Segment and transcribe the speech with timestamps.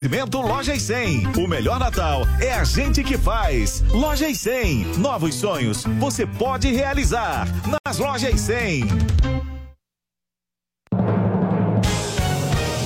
[0.00, 1.26] Oferecimento Loja e 100.
[1.38, 3.82] O melhor Natal é a gente que faz.
[3.90, 4.98] Loja e 100.
[4.98, 7.48] Novos sonhos você pode realizar
[7.84, 8.84] nas Lojas e 100.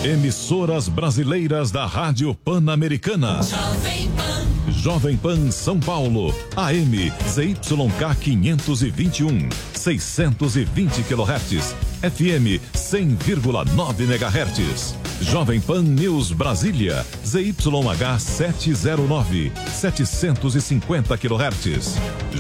[0.07, 3.43] Emissoras brasileiras da Rádio Pan-Americana.
[3.43, 4.73] Jovem Pan.
[4.73, 6.35] Jovem Pan São Paulo.
[6.57, 9.51] AM ZYK 521.
[9.75, 11.92] 620 kHz.
[12.03, 14.95] FM 100,9 MHz.
[15.23, 21.95] Jovem Pan News Brasília, ZYH 709, 750 kHz.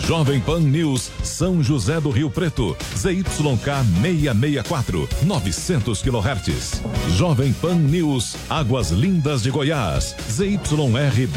[0.06, 6.82] Jovem Pan News São José do Rio Preto, ZYK 664, 900 kHz.
[7.16, 10.58] Jovem Pan News Águas Lindas de Goiás, ZYR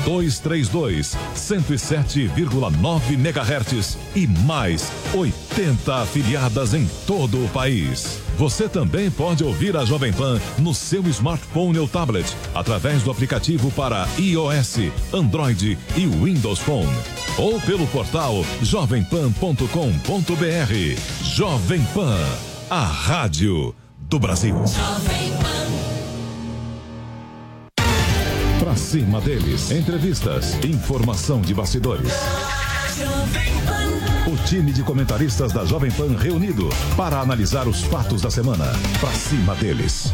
[0.03, 8.14] 232, 107,9 MHz e mais 80 afiliadas em todo o país.
[8.38, 13.71] Você também pode ouvir a Jovem Pan no seu smartphone ou tablet, através do aplicativo
[13.71, 16.91] para iOS, Android e Windows Phone.
[17.38, 21.23] Ou pelo portal jovempan.com.br.
[21.23, 22.17] Jovem Pan,
[22.69, 24.56] a rádio do Brasil.
[24.56, 25.45] Jovem Pan.
[28.59, 32.11] Pra cima deles, entrevistas, informação de bastidores.
[32.97, 33.94] Jovem Pan.
[34.28, 38.66] O time de comentaristas da Jovem Pan reunido para analisar os fatos da semana.
[39.00, 40.12] Pra cima deles.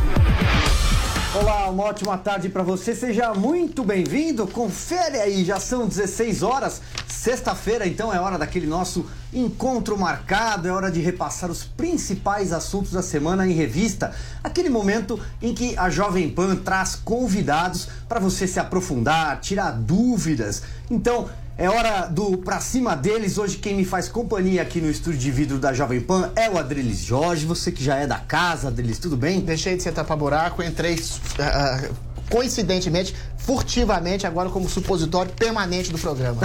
[1.33, 2.93] Olá, uma ótima tarde para você.
[2.93, 4.45] Seja muito bem-vindo.
[4.47, 6.81] Confere aí, já são 16 horas.
[7.07, 12.91] Sexta-feira, então, é hora daquele nosso encontro marcado, é hora de repassar os principais assuntos
[12.91, 14.13] da semana em revista.
[14.43, 20.63] Aquele momento em que a Jovem Pan traz convidados para você se aprofundar, tirar dúvidas.
[20.89, 21.29] Então,
[21.61, 23.37] é hora do pra cima deles.
[23.37, 26.57] Hoje quem me faz companhia aqui no estúdio de vidro da Jovem Pan é o
[26.57, 27.45] Adriles Jorge.
[27.45, 29.39] Você que já é da casa, Adriles, tudo bem?
[29.41, 31.93] Deixei de sentar pra buraco, entrei uh,
[32.31, 36.41] coincidentemente, furtivamente, agora como supositório permanente do programa.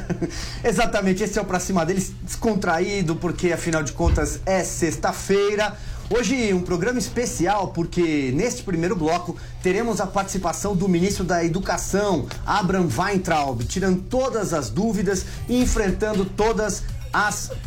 [0.64, 5.76] Exatamente, esse é o pra cima deles, descontraído, porque afinal de contas é sexta-feira.
[6.08, 12.26] Hoje um programa especial porque neste primeiro bloco teremos a participação do ministro da Educação,
[12.46, 16.84] Abraham Weintraub, tirando todas as dúvidas e enfrentando todas as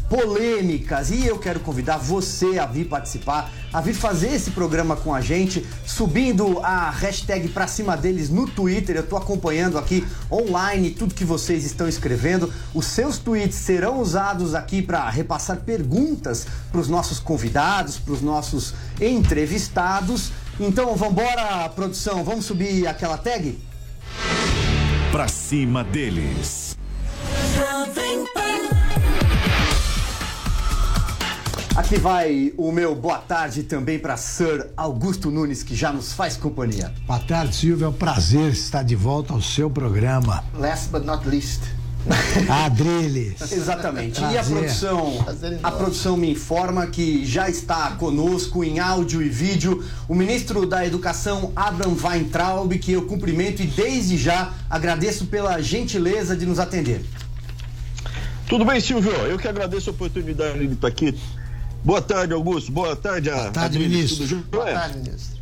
[0.08, 1.10] polêmicas.
[1.10, 5.22] E eu quero convidar você a vir participar, a vir fazer esse programa com a
[5.22, 8.96] gente, subindo a hashtag pra cima deles no Twitter.
[8.96, 12.52] Eu tô acompanhando aqui online tudo que vocês estão escrevendo.
[12.74, 18.22] Os seus tweets serão usados aqui para repassar perguntas para os nossos convidados, para os
[18.22, 20.32] nossos entrevistados.
[20.60, 23.58] Então, vambora, produção, vamos subir aquela tag?
[25.12, 26.78] Pra cima deles.
[31.76, 36.36] Aqui vai o meu boa tarde também para Sir Augusto Nunes, que já nos faz
[36.36, 36.94] companhia.
[37.06, 37.86] Boa tarde, Silvio.
[37.86, 40.44] É um prazer estar de volta ao seu programa.
[40.56, 41.62] Last but not least.
[42.66, 43.52] Adriles.
[43.52, 44.20] Exatamente.
[44.20, 44.36] Prazer.
[44.36, 45.26] E a produção,
[45.64, 50.86] a produção me informa que já está conosco em áudio e vídeo o ministro da
[50.86, 57.02] Educação, Abraham Weintraub, que eu cumprimento e desde já agradeço pela gentileza de nos atender.
[58.48, 59.12] Tudo bem, Silvio?
[59.12, 61.16] Eu que agradeço a oportunidade de estar aqui
[61.84, 62.72] Boa tarde, Augusto.
[62.72, 64.28] Boa tarde, Boa tarde, ministro.
[64.28, 65.40] Tudo Boa tarde, ministro.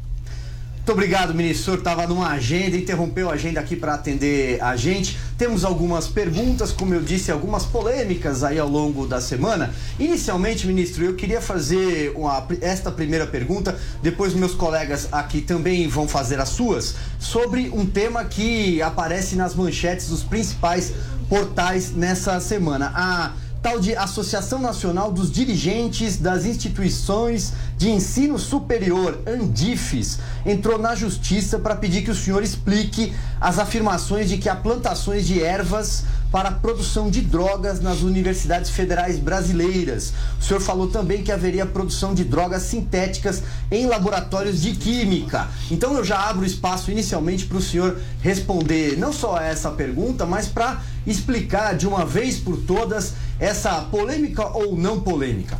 [0.87, 1.61] Muito obrigado, ministro.
[1.61, 5.17] O senhor estava numa agenda, interrompeu a agenda aqui para atender a gente.
[5.37, 9.73] Temos algumas perguntas, como eu disse, algumas polêmicas aí ao longo da semana.
[9.99, 16.07] Inicialmente, ministro, eu queria fazer uma, esta primeira pergunta, depois meus colegas aqui também vão
[16.07, 20.93] fazer as suas, sobre um tema que aparece nas manchetes dos principais
[21.27, 22.93] portais nessa semana.
[22.95, 23.33] A
[23.67, 31.59] tal de Associação Nacional dos Dirigentes das Instituições de Ensino Superior, ANDIFES, entrou na justiça
[31.59, 36.49] para pedir que o senhor explique as afirmações de que há plantações de ervas para
[36.49, 40.13] a produção de drogas nas universidades federais brasileiras.
[40.39, 45.49] O senhor falou também que haveria produção de drogas sintéticas em laboratórios de química.
[45.69, 50.25] Então eu já abro espaço inicialmente para o senhor responder não só a essa pergunta,
[50.25, 55.59] mas para explicar de uma vez por todas essa polêmica ou não polêmica.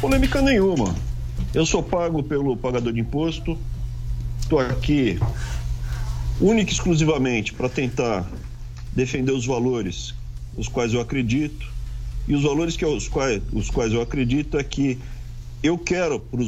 [0.00, 0.94] Polêmica nenhuma.
[1.54, 3.58] Eu sou pago pelo pagador de imposto.
[4.40, 5.18] Estou aqui
[6.40, 8.28] única e exclusivamente para tentar
[8.94, 10.14] defender os valores
[10.56, 11.70] os quais eu acredito.
[12.26, 14.98] E os valores que os, quais, os quais eu acredito é que
[15.62, 16.40] eu quero para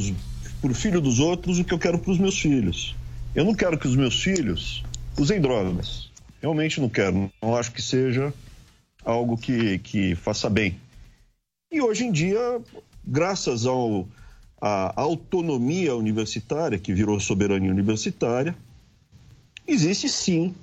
[0.71, 2.95] o filho dos outros o que eu quero para os meus filhos.
[3.33, 4.83] Eu não quero que os meus filhos
[5.17, 6.09] usem drogas.
[6.41, 7.29] Realmente não quero.
[7.41, 8.33] Não acho que seja
[9.05, 10.77] algo que, que faça bem.
[11.71, 12.59] E hoje em dia,
[13.05, 14.07] graças ao,
[14.59, 18.55] à autonomia universitária, que virou soberania universitária,
[19.67, 20.55] existe sim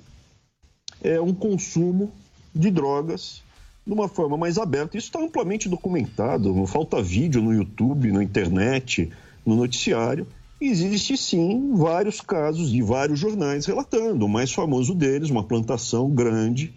[1.01, 2.11] é, um consumo
[2.53, 3.41] de drogas
[3.85, 4.97] de uma forma mais aberta.
[4.97, 9.11] Isso está amplamente documentado, não falta vídeo no YouTube, na internet,
[9.45, 10.27] no noticiário.
[10.59, 14.25] Existe sim vários casos de vários jornais relatando.
[14.25, 16.73] O mais famoso deles, uma plantação grande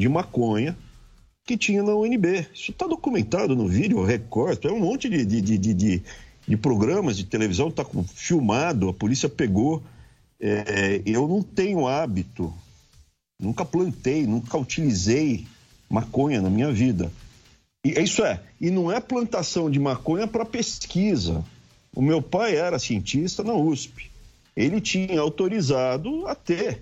[0.00, 0.76] de maconha
[1.44, 2.46] que tinha na UNB.
[2.54, 6.02] Isso está documentado no vídeo, recorte, é um monte de, de, de, de,
[6.48, 9.82] de programas de televisão, está filmado, a polícia pegou.
[10.40, 12.52] É, eu não tenho hábito,
[13.38, 15.46] nunca plantei, nunca utilizei
[15.88, 17.12] maconha na minha vida.
[17.84, 21.44] E é isso é, e não é plantação de maconha para pesquisa.
[21.94, 24.10] O meu pai era cientista na USP.
[24.56, 26.80] Ele tinha autorizado a ter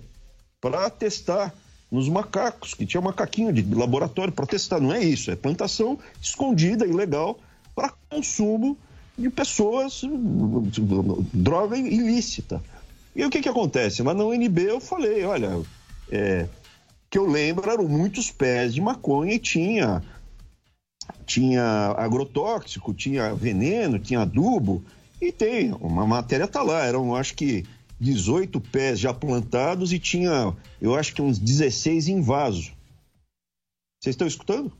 [0.61, 1.53] para testar
[1.91, 4.79] nos macacos, que tinha macaquinho de laboratório para testar.
[4.79, 7.39] Não é isso, é plantação escondida, ilegal,
[7.75, 8.77] para consumo
[9.17, 10.01] de pessoas,
[11.33, 12.61] droga ilícita.
[13.15, 14.03] E o que, que acontece?
[14.03, 15.61] Lá na UNB eu falei, olha,
[16.11, 16.47] é,
[17.09, 20.01] que eu lembro eram muitos pés de maconha e tinha,
[21.25, 21.63] tinha
[21.97, 24.83] agrotóxico, tinha veneno, tinha adubo,
[25.21, 27.65] e tem, uma matéria tá lá, eram acho que
[27.99, 32.71] 18 pés já plantados e tinha, eu acho que uns 16 em vaso.
[34.01, 34.71] Vocês estão escutando?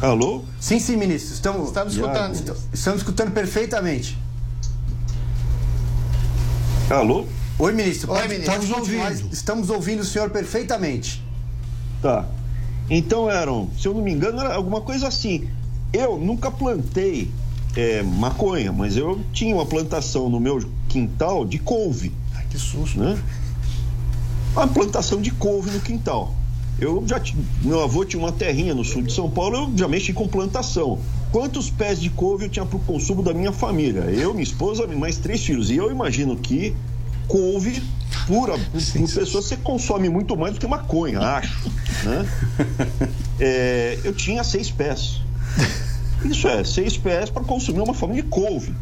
[0.00, 0.44] Alô?
[0.60, 1.34] Sim, sim, ministro.
[1.34, 2.34] Estamos, Estamos escutando.
[2.34, 4.16] Estamos, estamos escutando perfeitamente.
[6.88, 7.26] Alô?
[7.58, 8.12] Oi, ministro.
[8.12, 8.62] Oi, Pode- ministro.
[8.62, 9.32] Estamos ouvindo.
[9.32, 11.22] Estamos ouvindo o senhor perfeitamente.
[12.00, 12.28] Tá.
[12.88, 15.50] Então eram, se eu não me engano, era alguma coisa assim.
[15.92, 17.30] Eu nunca plantei
[17.76, 22.98] é, maconha, mas eu tinha uma plantação no meu quintal de couve, Ai, que susto.
[22.98, 23.18] né?
[24.54, 26.34] Uma plantação de couve no quintal.
[26.80, 27.20] Eu já
[27.62, 30.98] meu avô tinha uma terrinha no sul de São Paulo, eu já mexi com plantação.
[31.32, 34.02] Quantos pés de couve eu tinha para o consumo da minha família?
[34.02, 35.70] Eu, minha esposa, mais três filhos.
[35.70, 36.74] E eu imagino que
[37.26, 37.82] couve
[38.26, 41.70] pura, por, por pessoa, você consome muito mais do que maconha, acho.
[42.04, 42.28] Né?
[43.40, 45.20] É, eu tinha seis pés.
[46.24, 48.74] Isso é, seis pés para consumir uma família de couve.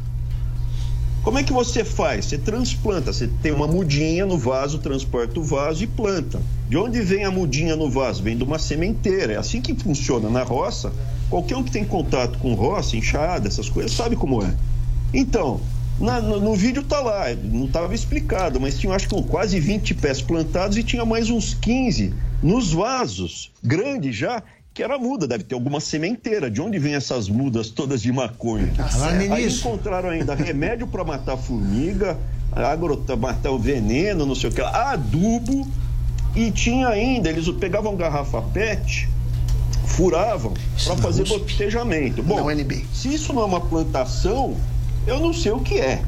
[1.23, 2.27] Como é que você faz?
[2.27, 6.41] Você transplanta, você tem uma mudinha no vaso, transporta o vaso e planta.
[6.69, 8.23] De onde vem a mudinha no vaso?
[8.23, 9.33] Vem de uma sementeira.
[9.33, 10.93] É assim que funciona na roça.
[11.29, 14.55] Qualquer um que tem contato com roça, enxada, essas coisas, sabe como é.
[15.13, 15.61] Então,
[15.99, 19.95] na- no, no vídeo tá lá, não estava explicado, mas tinha acho que quase 20
[19.95, 24.41] pés plantados e tinha mais uns 15 nos vasos, grandes já,
[24.77, 26.51] que era muda, deve ter alguma sementeira.
[26.51, 28.71] De onde vem essas mudas todas de maconha?
[28.79, 32.19] Agora, Aí encontraram ainda remédio para matar a formiga,
[32.53, 35.67] agro, matar o veneno, não sei o que, lá, adubo,
[36.35, 39.09] e tinha ainda, eles pegavam garrafa PET,
[39.87, 40.53] furavam
[40.85, 42.23] para na fazer botejamento.
[42.23, 42.87] Na Bom, UNB.
[42.93, 44.55] se isso não é uma plantação,
[45.07, 46.03] eu não sei o que é.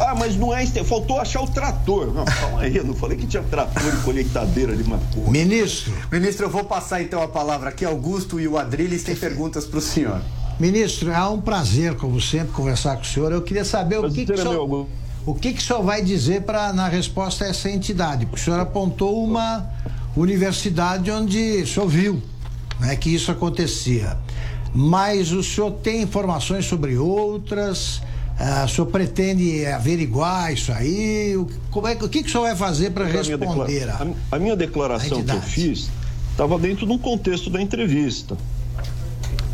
[0.00, 0.62] Ah, mas não é.
[0.64, 2.12] este- Faltou achar o trator.
[2.12, 5.30] Não, calma aí, eu não falei que tinha trator e colheitadeira de maconha.
[5.30, 7.84] ministro, Ministro, eu vou passar então a palavra aqui.
[7.84, 10.20] Augusto e o Adriles têm perguntas para o senhor.
[10.58, 13.32] ministro, é um prazer, como sempre, conversar com o senhor.
[13.32, 14.86] Eu queria saber o que, que, o, é meu, senhor,
[15.26, 18.26] o que, que o senhor vai dizer pra, na resposta a essa entidade.
[18.26, 19.66] Porque o senhor apontou uma
[20.16, 22.22] universidade onde o senhor viu
[22.80, 24.16] né, que isso acontecia.
[24.74, 28.00] Mas o senhor tem informações sobre outras?
[28.38, 31.36] Ah, o senhor pretende averiguar isso aí?
[31.36, 33.88] O, como é, que- o que, que o senhor vai fazer para A minha responder?
[33.88, 35.90] a- a, a minha declaração que eu fiz
[36.30, 38.36] estava dentro de um contexto da entrevista.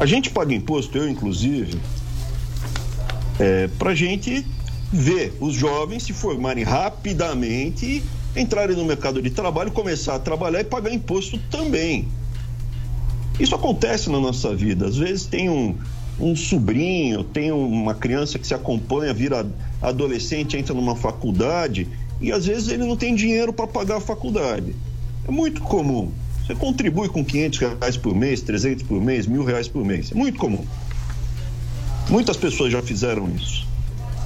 [0.00, 1.78] A gente paga imposto, eu inclusive,
[3.38, 4.46] é, para a gente
[4.92, 8.02] ver os jovens se formarem rapidamente,
[8.36, 12.08] entrarem no mercado de trabalho, começar a trabalhar e pagar imposto também.
[13.38, 14.86] Isso acontece na nossa vida.
[14.86, 15.76] Às vezes tem um,
[16.18, 19.46] um sobrinho, tem uma criança que se acompanha, vira
[19.80, 21.86] adolescente, entra numa faculdade
[22.20, 24.74] e às vezes ele não tem dinheiro para pagar a faculdade.
[25.26, 26.10] É muito comum.
[26.44, 30.10] Você contribui com 500 reais por mês, 300 por mês, mil reais por mês.
[30.10, 30.64] É muito comum.
[32.08, 33.67] Muitas pessoas já fizeram isso.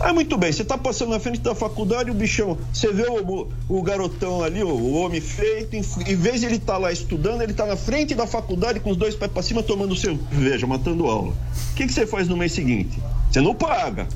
[0.02, 3.49] Ah, muito bem, você está passando na frente da faculdade, o bichão, você vê o,
[3.68, 5.78] o garotão ali, o, homem feito, em,
[6.09, 8.97] em vez de ele estar lá estudando, ele está na frente da faculdade com os
[8.97, 11.32] dois pés para cima tomando cerveja, matando aula.
[11.71, 12.99] O que, que você faz no mês seguinte?
[13.30, 14.09] Você não paga.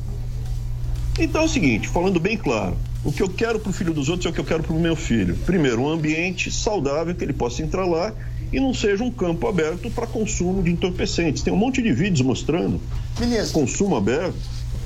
[1.21, 4.09] Então é o seguinte, falando bem claro, o que eu quero para o filho dos
[4.09, 5.37] outros é o que eu quero para o meu filho.
[5.47, 8.13] Primeiro, um ambiente saudável que ele possa entrar lá
[8.53, 11.45] e não seja um campo aberto para consumo de entorpecentes.
[11.45, 12.81] Tem um monte de vídeos mostrando
[13.53, 14.35] consumo aberto.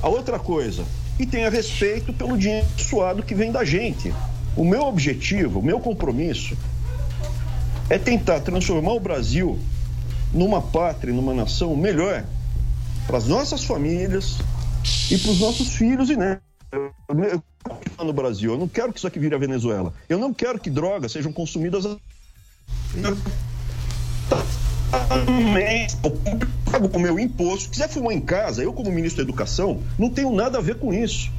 [0.01, 0.83] A outra coisa,
[1.19, 4.13] e tenha respeito pelo dinheiro suado que vem da gente.
[4.55, 6.57] O meu objetivo, o meu compromisso
[7.89, 9.59] é tentar transformar o Brasil
[10.33, 12.23] numa pátria, numa nação melhor
[13.05, 14.37] para as nossas famílias,
[15.11, 16.41] e para os nossos filhos e netos.
[18.03, 19.93] No Brasil, eu não quero que isso aqui vire a Venezuela.
[20.09, 21.85] Eu não quero que drogas sejam consumidas.
[26.03, 27.63] Eu pago o meu imposto.
[27.63, 30.75] Se quiser fumar em casa, eu, como ministro da Educação, não tenho nada a ver
[30.75, 31.31] com isso.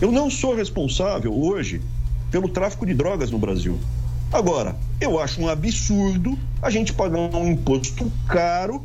[0.00, 1.80] Eu não sou responsável hoje
[2.30, 3.78] pelo tráfico de drogas no Brasil.
[4.32, 8.82] Agora, eu acho um absurdo a gente pagar um imposto caro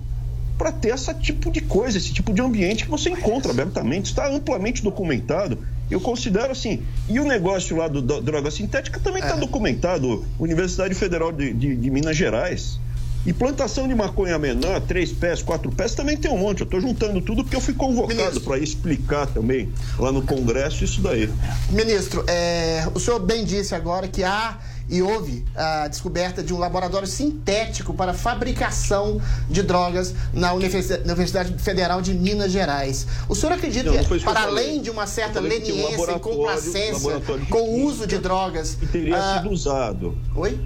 [0.57, 4.27] para ter esse tipo de coisa, esse tipo de ambiente que você encontra abertamente, está
[4.27, 5.59] amplamente documentado.
[5.89, 6.83] Eu considero assim.
[7.07, 9.39] E o negócio lá do, da droga sintética também está é.
[9.39, 10.25] documentado.
[10.37, 12.79] Universidade Federal de, de, de, Minas Gerais.
[13.27, 16.61] E plantação de maconha menor, três pés, quatro pés, também tem um monte.
[16.61, 19.69] Eu estou juntando tudo porque eu fui convocado para explicar também
[19.99, 21.29] lá no Congresso isso daí.
[21.69, 24.57] Ministro, é, o senhor bem disse agora que há
[24.89, 32.01] e houve a descoberta de um laboratório sintético para fabricação de drogas na Universidade Federal
[32.01, 33.05] de Minas Gerais.
[33.27, 37.59] O senhor acredita não, que, para além de uma certa leniência um e complacência com
[37.59, 38.75] o uso de drogas.
[38.75, 40.17] Que teria ah, sido usado.
[40.33, 40.57] Oi?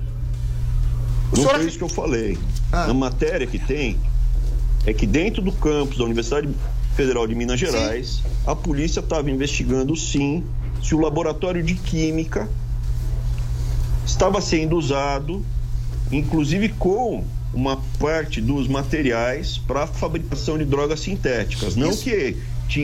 [1.32, 2.38] O não foi isso que eu falei.
[2.72, 2.88] Ah.
[2.88, 3.98] Na matéria que tem,
[4.86, 6.50] é que dentro do campus da Universidade
[6.96, 8.30] Federal de Minas Gerais, sim.
[8.46, 10.44] a polícia estava investigando sim
[10.84, 12.50] se o laboratório de química
[14.06, 15.46] estava sendo usado,
[16.12, 17.24] inclusive com
[17.54, 21.76] uma parte dos materiais para a fabricação de drogas sintéticas.
[21.76, 22.04] Não Isso.
[22.04, 22.38] que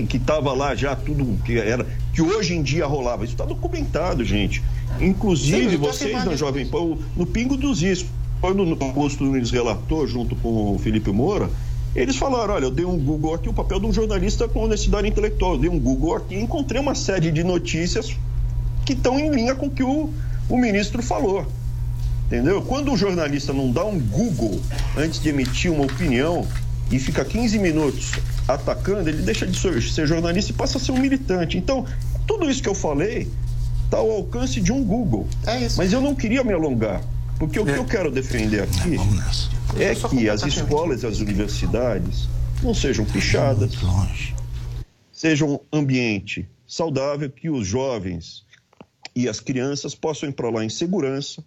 [0.05, 3.23] que estava lá já tudo que era que hoje em dia rolava.
[3.23, 4.61] Isso está documentado, gente.
[4.99, 8.05] Inclusive Sim, vocês na Jovem Pan, no Pingo dos Is,
[8.41, 11.49] quando o Augusto Nunes relatou junto com o Felipe Moura,
[11.95, 15.07] eles falaram: olha, eu dei um Google aqui, o papel de um jornalista com honestidade
[15.07, 15.53] intelectual.
[15.53, 18.15] Eu dei um Google aqui e encontrei uma série de notícias
[18.85, 20.09] que estão em linha com o que o
[20.49, 21.45] o ministro falou.
[22.25, 22.61] Entendeu?
[22.61, 24.59] Quando o jornalista não dá um Google
[24.97, 26.45] antes de emitir uma opinião
[26.91, 28.11] e fica 15 minutos
[28.47, 31.57] atacando, ele deixa de ser jornalista e passa a ser um militante.
[31.57, 31.85] Então,
[32.25, 33.29] tudo isso que eu falei
[33.85, 35.27] está ao alcance de um Google.
[35.45, 35.77] É isso.
[35.77, 37.01] Mas eu não queria me alongar,
[37.37, 37.73] porque o é.
[37.73, 38.97] que eu quero defender aqui
[39.77, 42.27] é, é que as escolas e as universidades
[42.63, 43.71] não sejam pichadas,
[45.11, 48.43] sejam um ambiente saudável, que os jovens
[49.15, 51.43] e as crianças possam ir para lá em segurança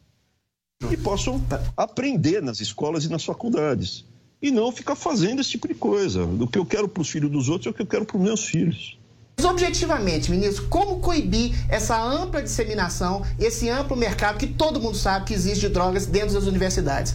[0.90, 1.42] e possam
[1.76, 4.04] aprender nas escolas e nas faculdades.
[4.42, 6.24] E não ficar fazendo esse tipo de coisa.
[6.24, 8.16] O que eu quero para os filhos dos outros é o que eu quero para
[8.16, 8.98] os meus filhos.
[9.40, 15.24] Mas objetivamente, ministro, como coibir essa ampla disseminação, esse amplo mercado que todo mundo sabe
[15.24, 17.14] que existe de drogas dentro das universidades?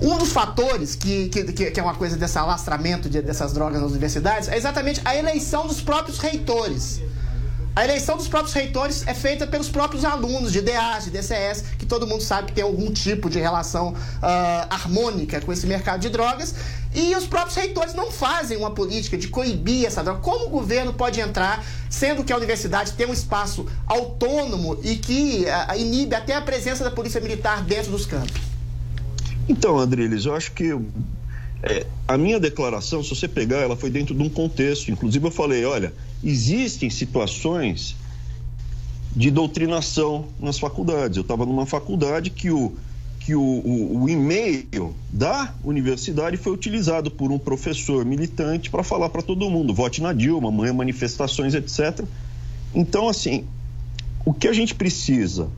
[0.00, 3.90] Um dos fatores que, que, que é uma coisa desse alastramento de, dessas drogas nas
[3.90, 7.00] universidades é exatamente a eleição dos próprios reitores.
[7.76, 11.84] A eleição dos próprios reitores é feita pelos próprios alunos de DAs, de DCS, que
[11.84, 13.96] todo mundo sabe que tem algum tipo de relação uh,
[14.70, 16.54] harmônica com esse mercado de drogas.
[16.94, 20.20] E os próprios reitores não fazem uma política de coibir essa droga.
[20.20, 25.44] Como o governo pode entrar, sendo que a universidade tem um espaço autônomo e que
[25.44, 28.40] uh, inibe até a presença da polícia militar dentro dos campos?
[29.48, 30.72] Então, Andriles, eu acho que
[31.64, 34.90] é, a minha declaração, se você pegar, ela foi dentro de um contexto.
[34.90, 37.96] Inclusive, eu falei: olha, existem situações
[39.16, 41.16] de doutrinação nas faculdades.
[41.16, 42.72] Eu estava numa faculdade que o,
[43.18, 49.08] que o, o, o, e-mail da universidade foi utilizado por um professor militante para falar
[49.08, 52.04] para todo mundo: vote na Dilma, amanhã manifestações, etc.
[52.74, 53.46] Então, assim,
[54.26, 55.48] o que a gente precisa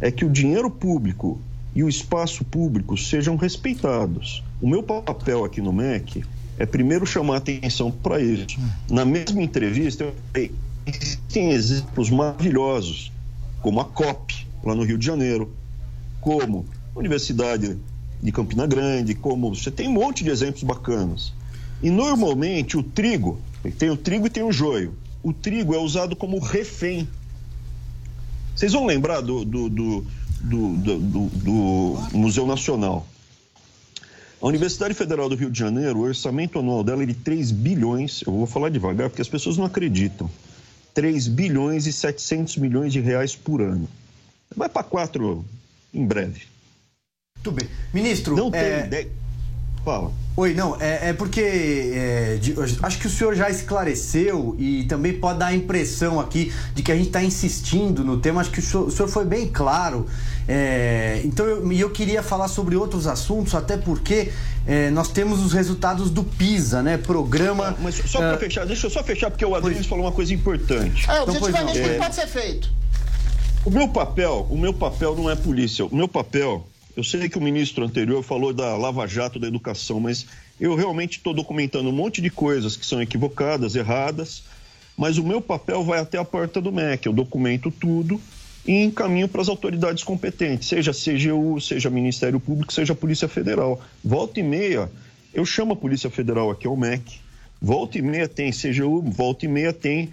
[0.00, 1.38] é que o dinheiro público
[1.74, 4.42] e o espaço público sejam respeitados.
[4.62, 6.24] O meu papel aqui no MEC
[6.56, 8.46] é primeiro chamar atenção para isso.
[8.88, 10.52] Na mesma entrevista, eu falei,
[10.86, 13.10] existem exemplos maravilhosos,
[13.60, 15.52] como a COP, lá no Rio de Janeiro,
[16.20, 16.64] como
[16.94, 17.76] a Universidade
[18.22, 21.32] de Campina Grande, como você tem um monte de exemplos bacanas.
[21.82, 23.40] E normalmente o trigo,
[23.76, 24.94] tem o trigo e tem o joio.
[25.24, 27.08] O trigo é usado como refém.
[28.54, 30.06] Vocês vão lembrar do, do, do
[30.42, 30.76] do,
[31.28, 33.06] do, Museu Nacional.
[34.42, 38.22] A Universidade Federal do Rio de Janeiro, o orçamento anual dela é de 3 bilhões,
[38.26, 40.28] eu vou falar devagar porque as pessoas não acreditam,
[40.92, 43.88] 3 bilhões e 700 milhões de reais por ano.
[44.56, 45.44] Vai para 4
[45.94, 46.42] em breve.
[47.40, 47.68] Tudo bem.
[47.94, 48.78] Ministro, não é...
[48.78, 49.21] tem ideia.
[49.84, 50.12] Fala.
[50.34, 55.12] Oi, não, é, é porque é, de, acho que o senhor já esclareceu e também
[55.12, 58.40] pode dar a impressão aqui de que a gente está insistindo no tema.
[58.40, 60.06] Acho que o senhor, o senhor foi bem claro.
[60.48, 64.32] É, então, eu, eu queria falar sobre outros assuntos, até porque
[64.66, 66.96] é, nós temos os resultados do PISA, né?
[66.96, 67.76] Programa.
[67.80, 70.32] Mas só para é, fechar, deixa eu só fechar, porque o Adriano falou uma coisa
[70.32, 71.10] importante.
[71.10, 72.70] É, objetivamente, o que pode ser feito?
[73.64, 75.84] O meu papel, o meu papel não é polícia.
[75.84, 79.98] O meu papel eu sei que o ministro anterior falou da Lava Jato da educação,
[79.98, 80.26] mas
[80.60, 84.44] eu realmente estou documentando um monte de coisas que são equivocadas, erradas,
[84.96, 88.20] Mas o meu papel vai até a porta do MEC, eu documento tudo
[88.66, 93.80] e encaminho para as autoridades competentes, seja CGU, seja Ministério Público, seja Polícia Federal.
[94.04, 94.90] Volta e meia,
[95.34, 97.18] eu chamo a Polícia Federal aqui ao MEC,
[97.60, 100.10] volta e meia tem CGU, volta e meia tem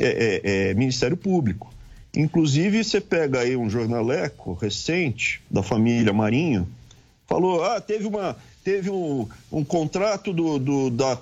[0.00, 1.71] é, é, é, Ministério Público.
[2.14, 6.68] Inclusive, você pega aí um jornaleco recente da família Marinho,
[7.26, 11.18] falou, ah, teve uma teve um, um contrato do, do, da,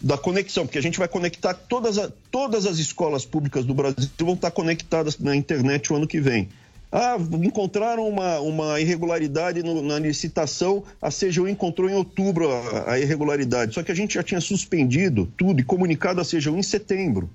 [0.00, 4.08] da conexão, porque a gente vai conectar todas, a, todas as escolas públicas do Brasil
[4.20, 6.48] vão estar conectadas na internet o ano que vem.
[6.90, 12.98] Ah, encontraram uma, uma irregularidade no, na licitação, a CGU encontrou em outubro a, a,
[12.98, 13.74] irregularidade.
[13.74, 17.28] Só que a gente já tinha suspendido tudo e comunicado a CGU em setembro.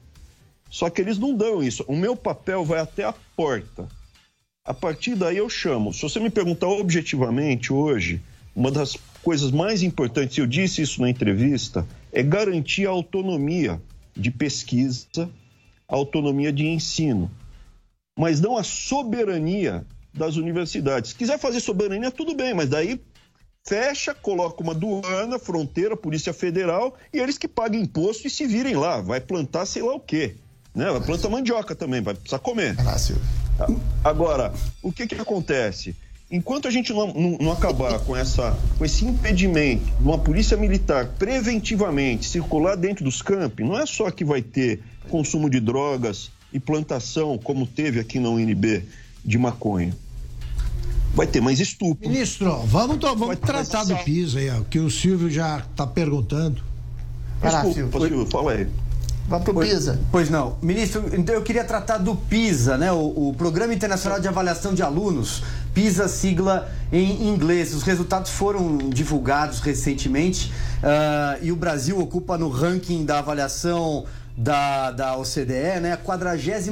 [0.73, 1.85] Só que eles não dão isso.
[1.87, 3.87] O meu papel vai até a porta.
[4.65, 5.93] A partir daí eu chamo.
[5.93, 8.19] Se você me perguntar objetivamente hoje,
[8.55, 13.79] uma das coisas mais importantes, eu disse isso na entrevista, é garantir a autonomia
[14.17, 15.29] de pesquisa,
[15.87, 17.29] a autonomia de ensino,
[18.17, 21.11] mas não a soberania das universidades.
[21.11, 22.99] Se quiser fazer soberania, tudo bem, mas daí
[23.63, 28.75] fecha, coloca uma aduana, fronteira, Polícia Federal, e eles que pagam imposto e se virem
[28.75, 30.35] lá, vai plantar sei lá o quê.
[30.73, 30.89] Né?
[30.91, 32.75] Vai plantar mandioca também, vai precisar comer.
[34.03, 35.95] Agora, o que, que acontece?
[36.33, 40.57] enquanto a gente não, não, não, acabar com, essa, com esse impedimento de uma polícia
[40.57, 46.31] militar preventivamente circular dentro dos campos, não é só que vai ter consumo de drogas
[46.51, 48.83] e plantação, como teve aqui na UNB,
[49.23, 49.95] de maconha.
[51.13, 52.09] Vai ter mais estupro.
[52.09, 56.63] Ministro, vamos, vamos tratar do PIS aí, ó, que o Silvio já está perguntando.
[57.39, 58.67] Desculpa, Silvio, fala aí.
[59.27, 59.99] Vamos para o PISA.
[60.11, 60.57] Pois não.
[60.61, 62.91] Ministro, então eu queria tratar do PISA, né?
[62.91, 67.73] O, o, Programa Internacional de Avaliação de Alunos, PISA, sigla em inglês.
[67.73, 70.51] Os resultados foram divulgados recentemente
[70.83, 75.93] uh, e o Brasil ocupa no ranking da avaliação da, da OCDE, né?
[75.93, 76.69] A 42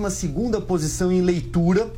[0.68, 1.90] posição em leitura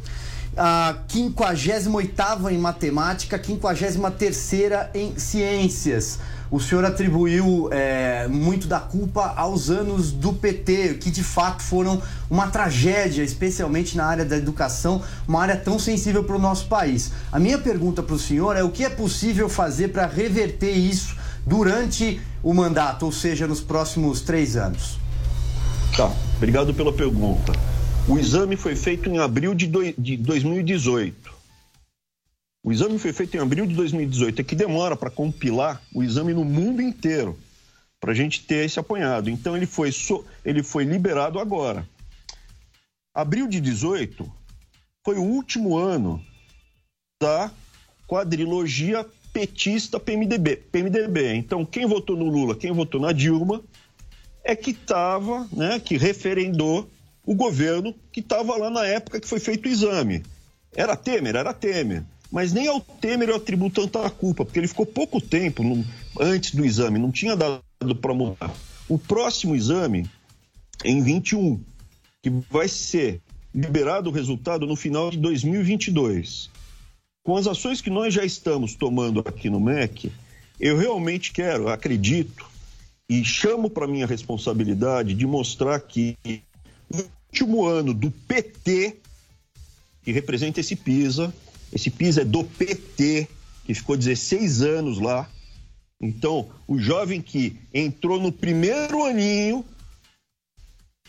[0.56, 4.52] a 58 em matemática, a 53
[4.94, 6.20] em ciências
[6.54, 12.00] o senhor atribuiu é, muito da culpa aos anos do PT, que de fato foram
[12.30, 17.12] uma tragédia, especialmente na área da educação, uma área tão sensível para o nosso país.
[17.32, 21.16] A minha pergunta para o senhor é o que é possível fazer para reverter isso
[21.44, 25.00] durante o mandato, ou seja, nos próximos três anos?
[25.98, 27.52] Tá, obrigado pela pergunta.
[28.06, 31.34] O exame foi feito em abril de, do, de 2018.
[32.62, 34.42] O exame foi feito em abril de 2018.
[34.42, 37.40] É que demora para compilar o exame no mundo inteiro,
[38.02, 39.30] para a gente ter esse apanhado.
[39.30, 40.26] Então ele foi, so...
[40.44, 41.88] ele foi liberado agora.
[43.14, 44.30] Abril de 18
[45.06, 46.22] foi o último ano
[47.22, 47.52] da
[48.06, 50.58] quadrilogia petista PMDB.
[50.58, 51.36] PMDB.
[51.36, 53.64] Então quem votou no Lula, quem votou na Dilma,
[54.44, 56.90] é que estava, né, que referendou
[57.26, 60.24] o governo que estava lá na época que foi feito o exame.
[60.76, 62.04] Era Temer, era Temer.
[62.32, 65.86] Mas nem ao Temer eu atribuo tanta culpa, porque ele ficou pouco tempo no,
[66.20, 67.62] antes do exame, não tinha dado
[68.02, 68.52] para mudar.
[68.90, 70.10] O próximo exame,
[70.84, 71.62] em 21,
[72.22, 73.22] que vai ser
[73.54, 76.50] liberado o resultado no final de 2022.
[77.24, 80.12] Com as ações que nós já estamos tomando aqui no MEC,
[80.60, 82.46] eu realmente quero, acredito
[83.08, 86.18] e chamo para minha responsabilidade de mostrar que
[87.34, 88.98] último ano do PT,
[90.04, 91.34] que representa esse PISA,
[91.74, 93.28] esse PIS é do PT,
[93.66, 95.28] que ficou 16 anos lá.
[96.00, 99.66] Então, o jovem que entrou no primeiro aninho,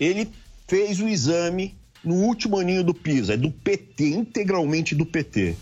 [0.01, 0.27] ele
[0.67, 5.55] fez o exame no último aninho do PISA, é do PT, integralmente do PT.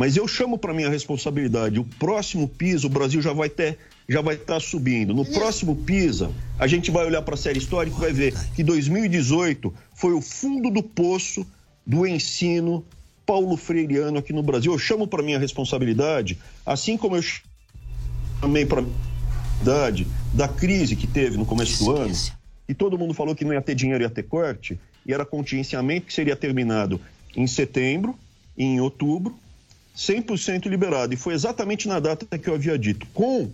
[0.00, 3.76] Mas eu chamo para minha responsabilidade, o próximo PISA, o Brasil já vai ter
[4.08, 5.12] já vai estar tá subindo.
[5.12, 8.64] No próximo PISA, a gente vai olhar para a série histórica e vai ver que
[8.64, 11.46] 2018 foi o fundo do poço
[11.86, 12.82] do ensino
[13.26, 14.72] Paulo Freireano aqui no Brasil.
[14.72, 17.22] Eu chamo para minha responsabilidade, assim como eu
[18.40, 22.14] chamei para responsabilidade da crise que teve no começo do ano,
[22.66, 26.06] e todo mundo falou que não ia ter dinheiro, ia ter corte, e era contingenciamento
[26.06, 26.98] que seria terminado
[27.36, 28.18] em setembro
[28.56, 29.38] e em outubro,
[29.96, 31.14] 100% liberado.
[31.14, 33.06] E foi exatamente na data que eu havia dito.
[33.12, 33.50] Com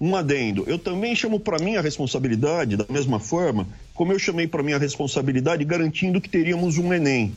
[0.00, 4.48] um adendo, eu também chamo para mim a responsabilidade, da mesma forma como eu chamei
[4.48, 7.32] para mim a responsabilidade garantindo que teríamos um Enem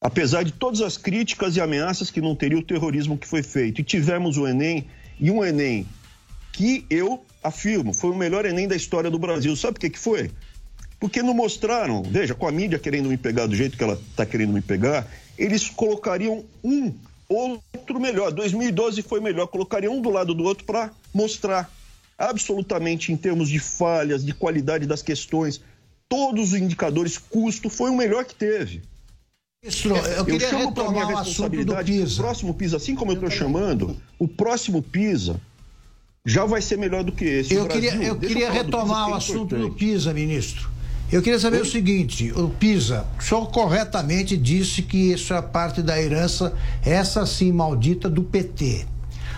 [0.00, 3.80] apesar de todas as críticas e ameaças que não teria o terrorismo que foi feito.
[3.80, 4.86] E tivemos o Enem,
[5.18, 5.86] e um Enem
[6.52, 9.54] que eu afirmo foi o melhor Enem da história do Brasil.
[9.54, 10.30] Sabe o que, que foi?
[10.98, 14.24] Porque não mostraram, veja, com a mídia querendo me pegar do jeito que ela está
[14.24, 15.06] querendo me pegar,
[15.40, 16.92] eles colocariam um
[17.28, 18.30] outro melhor.
[18.30, 21.72] 2012 foi melhor, colocariam um do lado do outro para mostrar
[22.18, 25.62] absolutamente em termos de falhas, de qualidade das questões,
[26.06, 28.82] todos os indicadores, custo, foi o melhor que teve.
[29.62, 32.20] Ministro, eu queria eu retomar o assunto do PISA.
[32.20, 35.40] O próximo PISA, assim como eu estou chamando, o próximo PISA
[36.24, 37.54] já vai ser melhor do que esse.
[37.54, 40.70] Eu Brasil, queria, eu queria retomar o assunto do PISA, ministro.
[41.12, 41.62] Eu queria saber Oi?
[41.62, 46.52] o seguinte: o PISA, o senhor corretamente disse que isso é parte da herança,
[46.84, 48.86] essa sim maldita, do PT.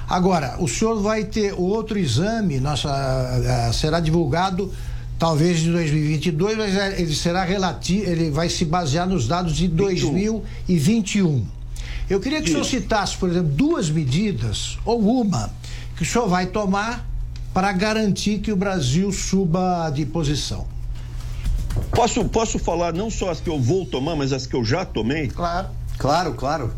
[0.08, 4.70] Agora, o senhor vai ter outro exame, nossa, uh, será divulgado
[5.18, 9.68] talvez em 2022, mas é, ele será relativo, ele vai se basear nos dados de
[9.68, 11.46] 2021.
[12.10, 12.60] Eu queria que Isso.
[12.60, 15.50] o senhor citasse, por exemplo, duas medidas ou uma
[15.96, 17.08] que o senhor vai tomar
[17.54, 20.71] para garantir que o Brasil suba de posição.
[21.90, 24.84] Posso, posso falar não só as que eu vou tomar, mas as que eu já
[24.84, 25.28] tomei?
[25.28, 25.68] Claro.
[25.98, 26.72] Claro, claro.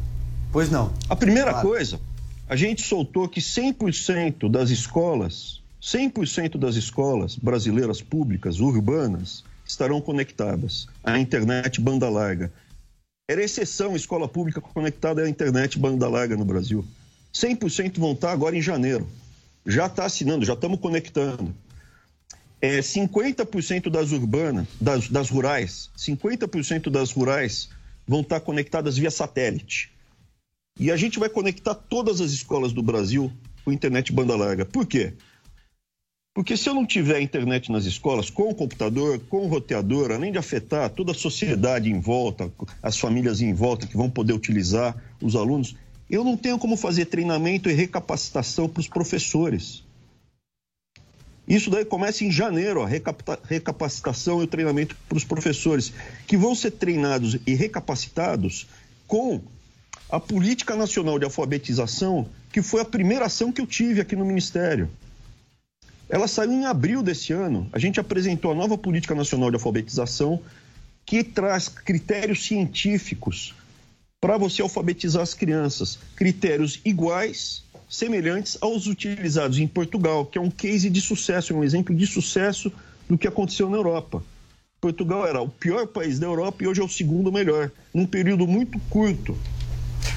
[0.53, 0.93] Pois não.
[1.09, 1.69] A primeira claro.
[1.69, 2.01] coisa,
[2.49, 10.87] a gente soltou que 100% das escolas, 100% das escolas brasileiras públicas, urbanas, estarão conectadas
[11.03, 12.53] à internet banda larga.
[13.29, 16.85] Era exceção escola pública conectada à internet banda larga no Brasil.
[17.33, 19.09] 100% vão estar agora em janeiro.
[19.67, 21.55] Já está assinando, já estamos conectando.
[22.65, 27.69] É, 50% das urbanas, das, das rurais, 50% das rurais
[28.09, 29.93] vão estar conectadas via satélite.
[30.81, 33.31] E a gente vai conectar todas as escolas do Brasil
[33.63, 34.65] com internet banda larga.
[34.65, 35.13] Por quê?
[36.35, 40.33] Porque se eu não tiver internet nas escolas, com o computador, com o roteador, além
[40.33, 42.51] de afetar toda a sociedade em volta,
[42.83, 45.77] as famílias em volta que vão poder utilizar, os alunos,
[46.09, 49.84] eu não tenho como fazer treinamento e recapacitação para os professores.
[51.47, 52.89] Isso daí começa em janeiro, a
[53.49, 55.93] recapacitação e o treinamento para os professores,
[56.27, 58.67] que vão ser treinados e recapacitados
[59.07, 59.43] com
[60.09, 64.25] a Política Nacional de Alfabetização, que foi a primeira ação que eu tive aqui no
[64.25, 64.89] Ministério.
[66.09, 67.69] Ela saiu em abril desse ano.
[67.73, 70.41] A gente apresentou a nova Política Nacional de Alfabetização,
[71.05, 73.55] que traz critérios científicos
[74.21, 75.99] para você alfabetizar as crianças.
[76.15, 81.95] Critérios iguais, semelhantes aos utilizados em Portugal, que é um case de sucesso, um exemplo
[81.95, 82.73] de sucesso
[83.09, 84.23] do que aconteceu na Europa.
[84.81, 88.47] Portugal era o pior país da Europa e hoje é o segundo melhor, num período
[88.47, 89.37] muito curto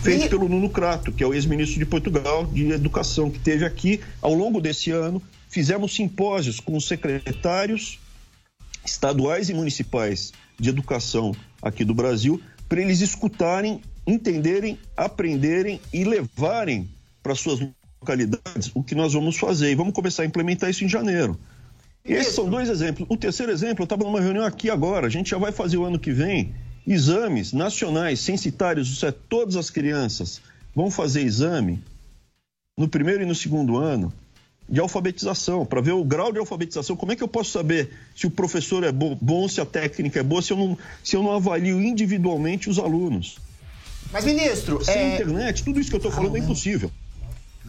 [0.02, 0.30] feito e...
[0.30, 4.34] pelo Nuno Crato, que é o ex-ministro de Portugal de Educação, que teve aqui ao
[4.34, 5.22] longo desse ano.
[5.50, 8.00] Fizemos simpósios com os secretários
[8.86, 16.90] estaduais e municipais de educação aqui do Brasil, para eles escutarem, entenderem, aprenderem e levarem
[17.28, 17.60] para suas
[18.00, 19.70] localidades o que nós vamos fazer.
[19.70, 21.38] E vamos começar a implementar isso em janeiro.
[22.06, 23.06] Esses são dois exemplos.
[23.10, 25.84] O terceiro exemplo, eu estava numa reunião aqui agora, a gente já vai fazer o
[25.84, 26.56] ano que vem
[26.88, 30.42] exames nacionais censitários, isso é, todas as crianças
[30.74, 31.84] vão fazer exame
[32.78, 34.14] no primeiro e no segundo ano
[34.70, 36.96] de alfabetização, para ver o grau de alfabetização.
[36.96, 40.24] Como é que eu posso saber se o professor é bom, se a técnica é
[40.24, 43.38] boa, se eu não, se eu não avalio individualmente os alunos?
[44.12, 44.84] Mas, ministro.
[44.84, 45.16] Sem é...
[45.16, 46.92] internet, tudo isso que eu estou falando ah, é impossível.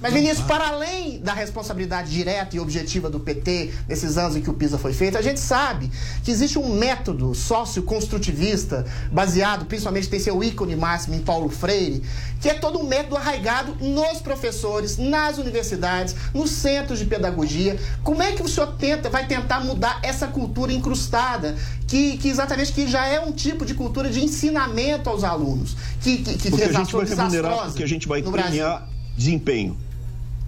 [0.00, 4.48] Mas, Vinícius, para além da responsabilidade direta e objetiva do PT nesses anos em que
[4.48, 5.90] o PISA foi feito, a gente sabe
[6.22, 12.00] que existe um método socioconstrutivista, baseado, principalmente tem seu ícone máximo em Paulo Freire,
[12.40, 17.76] que é todo um método arraigado nos professores, nas universidades, nos centros de pedagogia.
[18.04, 21.56] Como é que o senhor tenta, vai tentar mudar essa cultura incrustada,
[21.88, 26.18] que, que exatamente que já é um tipo de cultura de ensinamento aos alunos, que,
[26.18, 29.87] que, que porque a gente vai remunerar, porque a gente vai premiar desempenho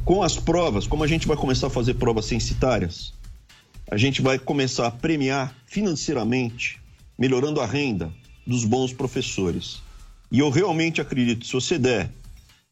[0.05, 3.13] com as provas, como a gente vai começar a fazer provas censitárias,
[3.91, 6.81] a gente vai começar a premiar financeiramente,
[7.19, 8.13] melhorando a renda
[8.47, 9.83] dos bons professores.
[10.31, 12.11] E eu realmente acredito, se você der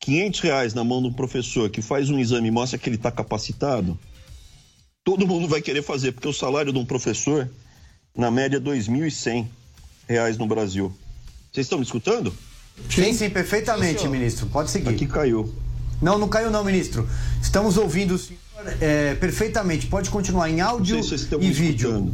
[0.01, 2.97] 500 reais na mão de um professor que faz um exame e mostra que ele
[2.97, 3.99] está capacitado,
[5.05, 7.51] todo mundo vai querer fazer, porque o salário de um professor,
[8.17, 9.47] na média, é 2.100
[10.09, 10.93] reais no Brasil.
[11.53, 12.33] Vocês estão me escutando?
[12.89, 14.47] Sim, sim, perfeitamente, ministro.
[14.47, 14.91] Pode seguir.
[14.91, 15.53] Aqui caiu.
[16.01, 17.09] Não, não caiu não, ministro.
[17.43, 18.41] Estamos ouvindo o senhor
[18.81, 19.87] é, perfeitamente.
[19.87, 22.13] Pode continuar em áudio se e vídeo.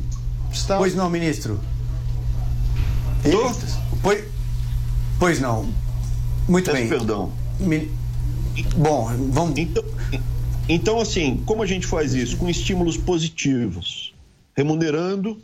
[0.53, 0.79] Está...
[0.79, 1.61] Pois não, ministro.
[4.03, 4.25] Pois,
[5.19, 5.69] pois não.
[6.49, 6.89] Muito Peço bem.
[6.89, 7.33] perdão.
[8.77, 9.59] Bom, vamos...
[9.59, 9.85] Então,
[10.69, 12.37] então, assim, como a gente faz isso?
[12.37, 14.15] Com estímulos positivos.
[14.57, 15.39] Remunerando,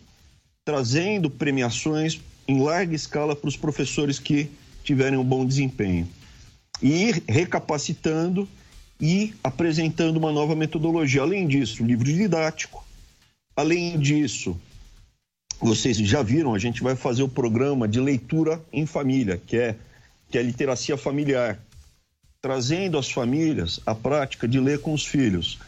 [0.64, 4.50] trazendo premiações em larga escala para os professores que
[4.84, 6.08] tiverem um bom desempenho
[6.82, 8.48] e ir recapacitando
[9.00, 11.22] e apresentando uma nova metodologia.
[11.22, 12.84] Além disso, livro didático.
[13.56, 14.56] Além disso,
[15.60, 19.76] vocês já viram, a gente vai fazer o programa de leitura em família, que é,
[20.30, 21.58] que é literacia familiar,
[22.40, 25.58] trazendo às famílias a prática de ler com os filhos.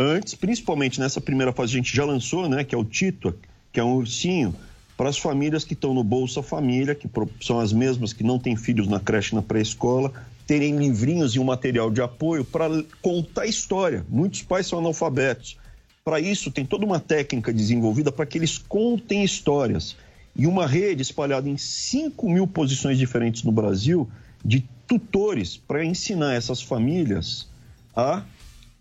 [0.00, 3.34] antes, principalmente nessa primeira fase, a gente já lançou, né, que é o Tito,
[3.72, 4.54] que é um ursinho,
[4.96, 7.08] para as famílias que estão no Bolsa Família, que
[7.40, 10.12] são as mesmas que não têm filhos na creche na pré-escola,
[10.48, 14.06] terem livrinhos e um material de apoio para contar história.
[14.08, 15.58] Muitos pais são analfabetos.
[16.02, 19.94] Para isso, tem toda uma técnica desenvolvida para que eles contem histórias.
[20.34, 24.08] E uma rede espalhada em 5 mil posições diferentes no Brasil
[24.42, 27.46] de tutores para ensinar essas famílias
[27.94, 28.22] a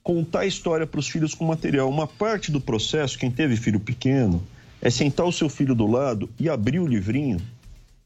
[0.02, 1.90] contar história para os filhos com material.
[1.90, 4.42] Uma parte do processo, quem teve filho pequeno,
[4.82, 7.42] é sentar o seu filho do lado e abrir o livrinho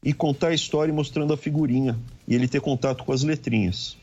[0.02, 3.96] e contar a história mostrando a figurinha e ele ter contato com as letrinhas.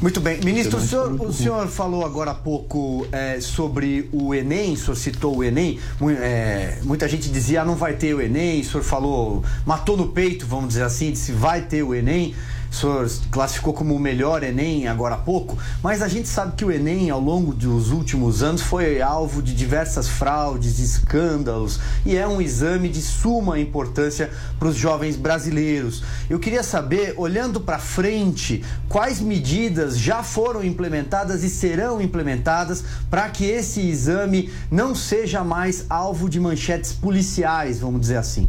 [0.00, 0.40] Muito bem.
[0.40, 4.96] Ministro, o senhor, o senhor falou agora há pouco é, sobre o Enem, o senhor
[4.96, 5.78] citou o Enem.
[6.20, 8.62] É, muita gente dizia, ah, não vai ter o Enem.
[8.62, 12.34] O senhor falou, matou no peito, vamos dizer assim, disse, vai ter o Enem
[12.72, 16.64] o senhor classificou como o melhor Enem agora há pouco, mas a gente sabe que
[16.64, 22.26] o Enem, ao longo dos últimos anos, foi alvo de diversas fraudes, escândalos, e é
[22.26, 26.02] um exame de suma importância para os jovens brasileiros.
[26.30, 33.28] Eu queria saber, olhando para frente, quais medidas já foram implementadas e serão implementadas para
[33.28, 38.48] que esse exame não seja mais alvo de manchetes policiais, vamos dizer assim.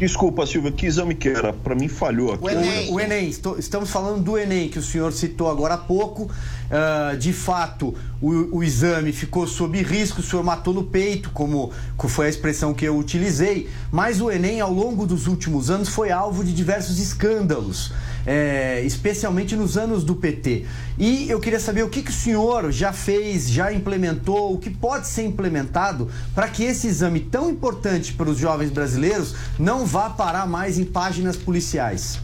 [0.00, 1.52] Desculpa, Silvia, que exame que era?
[1.52, 2.42] Para mim falhou aqui.
[2.42, 6.22] O Enem, o Enem, estamos falando do Enem, que o senhor citou agora há pouco.
[6.22, 11.70] Uh, de fato, o, o, exame ficou sob risco, o senhor matou no peito, como
[12.08, 16.10] foi a expressão que eu utilizei, mas o Enem, ao longo dos últimos anos, foi
[16.10, 17.92] alvo de diversos escândalos,
[18.26, 20.66] é, especialmente nos anos do PT.
[20.98, 24.70] E eu queria saber o que, que o senhor já fez, já implementou, o que
[24.70, 30.10] pode ser implementado para que esse exame tão importante para os jovens brasileiros não vá
[30.10, 32.18] parar mais em páginas policiais.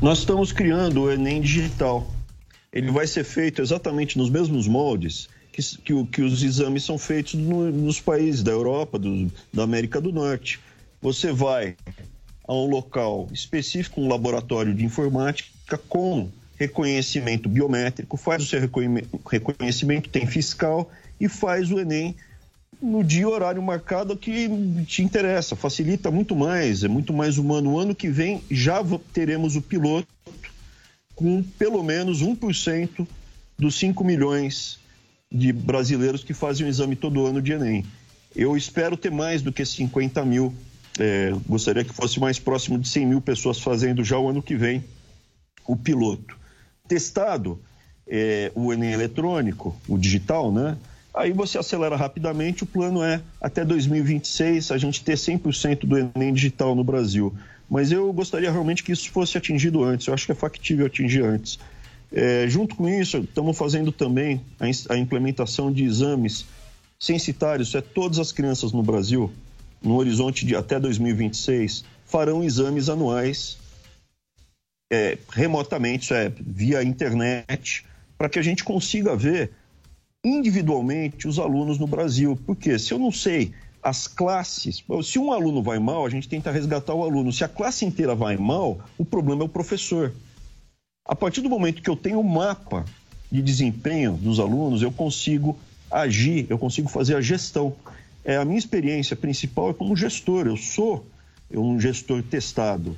[0.00, 2.06] Nós estamos criando o Enem Digital
[2.72, 7.34] ele vai ser feito exatamente nos mesmos moldes que, que, que os exames são feitos
[7.34, 10.60] no, nos países da Europa, do, da América do Norte.
[11.02, 11.76] Você vai
[12.50, 20.08] a um local específico, um laboratório de informática com reconhecimento biométrico, faz o seu reconhecimento,
[20.08, 22.16] tem fiscal e faz o Enem
[22.82, 24.48] no dia horário marcado que
[24.84, 27.74] te interessa, facilita muito mais, é muito mais humano.
[27.74, 28.82] O ano que vem já
[29.12, 30.08] teremos o piloto
[31.14, 33.06] com pelo menos 1%
[33.56, 34.80] dos 5 milhões
[35.30, 37.84] de brasileiros que fazem o exame todo ano de Enem.
[38.34, 40.52] Eu espero ter mais do que 50 mil.
[40.98, 44.56] É, gostaria que fosse mais próximo de 100 mil pessoas fazendo já o ano que
[44.56, 44.84] vem
[45.66, 46.36] o piloto.
[46.88, 47.60] Testado
[48.06, 50.76] é, o Enem eletrônico, o digital, né?
[51.14, 52.64] Aí você acelera rapidamente.
[52.64, 57.34] O plano é até 2026 a gente ter 100% do Enem digital no Brasil
[57.70, 60.08] mas eu gostaria realmente que isso fosse atingido antes.
[60.08, 61.56] Eu acho que é factível atingir antes.
[62.12, 66.44] É, junto com isso, estamos fazendo também a, a, implementação de exames
[66.98, 67.72] censitários.
[67.76, 69.30] É todas as crianças no Brasil,
[69.82, 73.58] no horizonte de até 2026, farão exames anuais
[74.92, 77.86] é, remotamente, isso é, via internet,
[78.18, 79.52] para que a gente consiga ver
[80.24, 82.38] individualmente os alunos no Brasil.
[82.44, 84.84] Porque se eu não sei as classes.
[85.02, 87.32] Se um aluno vai mal, a gente tenta resgatar o aluno.
[87.32, 90.12] Se a classe inteira vai mal, o problema é o professor.
[91.06, 92.84] A partir do momento que eu tenho um mapa
[93.30, 95.58] de desempenho dos alunos, eu consigo
[95.90, 97.74] agir, eu consigo fazer a gestão.
[98.24, 100.46] É, a minha experiência principal é como gestor.
[100.46, 101.06] Eu sou
[101.52, 102.96] um gestor testado.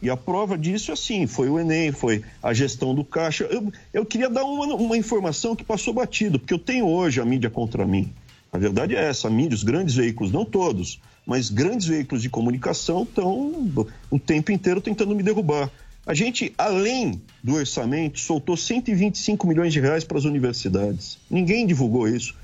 [0.00, 3.44] E a prova disso, assim, foi o Enem, foi a gestão do caixa.
[3.44, 7.24] Eu, eu queria dar uma, uma informação que passou batido, porque eu tenho hoje a
[7.24, 8.10] mídia contra mim.
[8.50, 12.30] A verdade é essa, a mídia, os grandes veículos, não todos, mas grandes veículos de
[12.30, 15.70] comunicação estão o tempo inteiro tentando me derrubar.
[16.04, 21.18] A gente, além do orçamento, soltou 125 milhões de reais para as universidades.
[21.30, 22.34] Ninguém divulgou isso.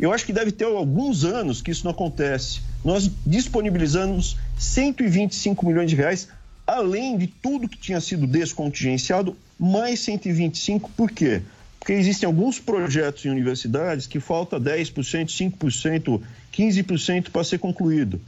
[0.00, 2.62] Eu acho que deve ter alguns anos que isso não acontece.
[2.82, 6.26] Nós disponibilizamos 125 milhões de reais,
[6.66, 11.42] além de tudo que tinha sido descontingenciado, mais 125, por quê?
[11.78, 18.18] Porque existem alguns projetos em universidades que falta 10%, 5%, 15% para ser concluído.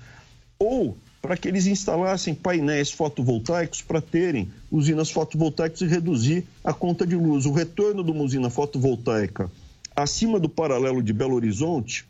[0.59, 7.07] Ou para que eles instalassem painéis fotovoltaicos para terem usinas fotovoltaicas e reduzir a conta
[7.07, 7.47] de luz.
[7.47, 9.51] O retorno de uma usina fotovoltaica
[9.95, 12.05] acima do paralelo de Belo Horizonte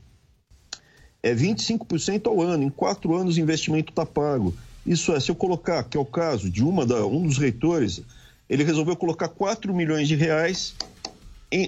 [1.22, 2.64] é 25% ao ano.
[2.64, 4.54] Em quatro anos o investimento está pago.
[4.84, 8.02] Isso é, se eu colocar, que é o caso de uma da, um dos reitores,
[8.48, 10.74] ele resolveu colocar 4 milhões de reais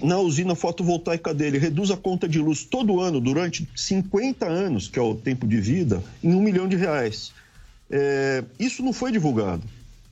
[0.03, 4.97] na usina fotovoltaica dele, reduz a conta de luz todo ano, durante 50 anos, que
[4.97, 7.31] é o tempo de vida, em um milhão de reais.
[7.89, 9.61] É, isso não foi divulgado.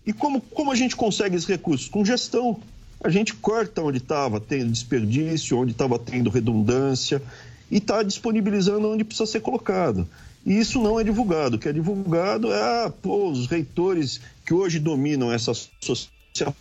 [0.06, 1.88] E como, como a gente consegue esses recursos?
[1.88, 2.60] Com gestão.
[3.04, 7.22] A gente corta onde estava tendo desperdício, onde estava tendo redundância
[7.70, 10.08] e está disponibilizando onde precisa ser colocado.
[10.46, 11.58] E isso não é divulgado.
[11.58, 16.56] O que é divulgado é ah, pô, os reitores que hoje dominam essa associação,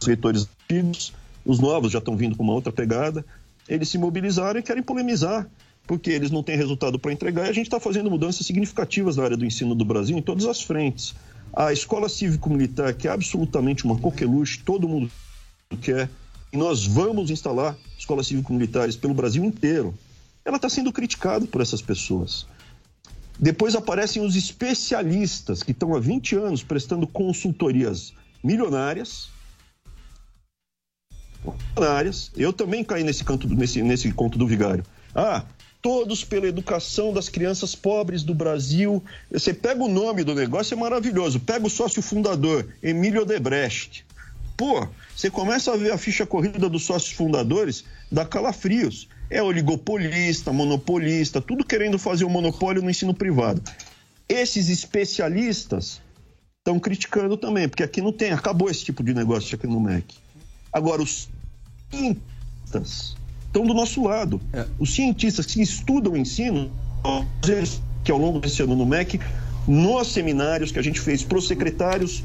[0.00, 1.12] os reitores antigos,
[1.44, 3.24] os novos já estão vindo com uma outra pegada,
[3.68, 5.48] eles se mobilizaram e querem polemizar,
[5.88, 9.24] porque eles não têm resultado para entregar e a gente está fazendo mudanças significativas na
[9.24, 11.16] área do ensino do Brasil em todas as frentes.
[11.52, 15.10] A escola cívico-militar, que é absolutamente uma coqueluche, todo mundo
[15.76, 16.08] quer,
[16.52, 19.94] e nós vamos instalar escolas cívico-militares pelo Brasil inteiro.
[20.44, 22.46] Ela está sendo criticada por essas pessoas.
[23.38, 29.30] Depois aparecem os especialistas que estão há 20 anos prestando consultorias milionárias.
[31.74, 32.30] Milionárias.
[32.36, 34.84] Eu também caí nesse, canto, nesse, nesse conto do vigário.
[35.14, 35.44] Ah,
[35.80, 39.02] todos pela educação das crianças pobres do Brasil.
[39.30, 41.40] Você pega o nome do negócio, é maravilhoso.
[41.40, 44.06] Pega o sócio fundador, Emílio Odebrecht.
[44.62, 49.08] Pô, você começa a ver a ficha corrida dos sócios fundadores, dá calafrios.
[49.28, 53.60] É oligopolista, monopolista, tudo querendo fazer um monopólio no ensino privado.
[54.28, 56.00] Esses especialistas
[56.60, 60.14] estão criticando também, porque aqui não tem, acabou esse tipo de negócio aqui no MEC.
[60.72, 61.28] Agora, os
[61.90, 64.40] cientistas estão do nosso lado.
[64.52, 64.64] É.
[64.78, 66.70] Os cientistas que estudam o ensino,
[68.04, 69.18] que ao longo desse ano no MEC,
[69.66, 72.22] nos seminários que a gente fez para os secretários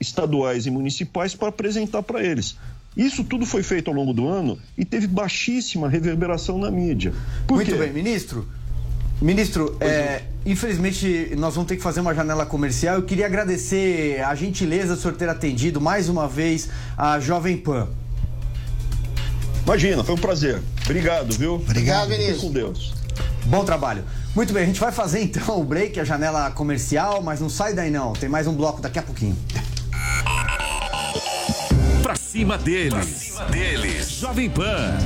[0.00, 2.56] estaduais e municipais para apresentar para eles.
[2.96, 7.12] Isso tudo foi feito ao longo do ano e teve baixíssima reverberação na mídia.
[7.46, 7.76] Por Muito quê?
[7.78, 8.48] bem, ministro.
[9.20, 12.96] Ministro, é, infelizmente nós vamos ter que fazer uma janela comercial.
[12.96, 17.88] Eu queria agradecer a gentileza do senhor ter atendido mais uma vez a Jovem Pan.
[19.64, 20.62] Imagina, foi um prazer.
[20.84, 21.54] Obrigado, viu?
[21.54, 22.46] Obrigado, ministro.
[22.46, 22.94] com Deus.
[23.46, 24.04] Bom trabalho.
[24.34, 27.74] Muito bem, a gente vai fazer então o break, a janela comercial, mas não sai
[27.74, 28.12] daí não.
[28.12, 29.36] Tem mais um bloco daqui a pouquinho.
[32.02, 32.92] Pra cima deles.
[32.92, 34.10] Pra cima deles.
[34.10, 34.98] Jovem Pan.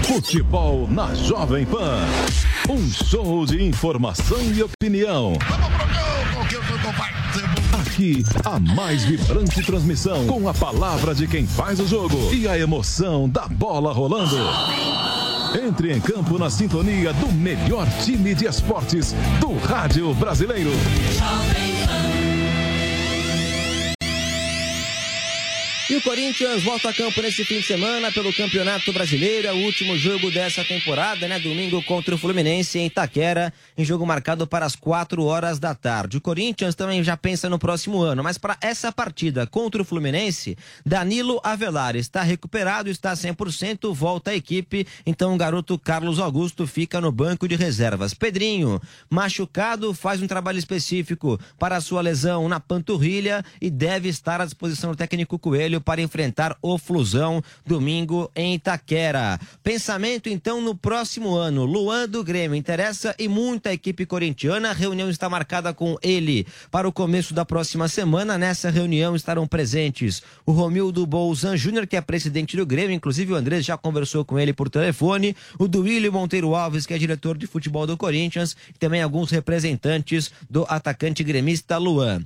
[0.00, 2.00] Futebol na Jovem Pan.
[2.68, 5.32] Um show de informação e opinião.
[7.72, 12.58] Aqui, a mais vibrante transmissão com a palavra de quem faz o jogo e a
[12.58, 14.36] emoção da bola rolando.
[15.54, 20.70] Entre em campo na sintonia do melhor time de esportes do rádio brasileiro.
[25.90, 29.48] E o Corinthians volta a campo nesse fim de semana pelo Campeonato Brasileiro.
[29.48, 31.38] É o último jogo dessa temporada, né?
[31.40, 36.16] Domingo contra o Fluminense em Itaquera, em jogo marcado para as 4 horas da tarde.
[36.16, 40.56] O Corinthians também já pensa no próximo ano, mas para essa partida contra o Fluminense,
[40.86, 44.86] Danilo Avelar está recuperado, está 100%, volta à equipe.
[45.04, 48.14] Então o garoto Carlos Augusto fica no banco de reservas.
[48.14, 54.40] Pedrinho, machucado, faz um trabalho específico para a sua lesão na panturrilha e deve estar
[54.40, 59.38] à disposição do técnico Coelho para enfrentar o Flusão domingo em Itaquera.
[59.62, 61.64] Pensamento então no próximo ano.
[61.64, 64.70] Luan do Grêmio interessa e muita equipe corintiana.
[64.70, 68.38] A reunião está marcada com ele para o começo da próxima semana.
[68.38, 73.36] Nessa reunião estarão presentes o Romildo Bolzan Júnior, que é presidente do Grêmio, inclusive o
[73.36, 77.46] Andrés já conversou com ele por telefone, o Duílio Monteiro Alves, que é diretor de
[77.46, 82.24] futebol do Corinthians, e também alguns representantes do atacante gremista Luan.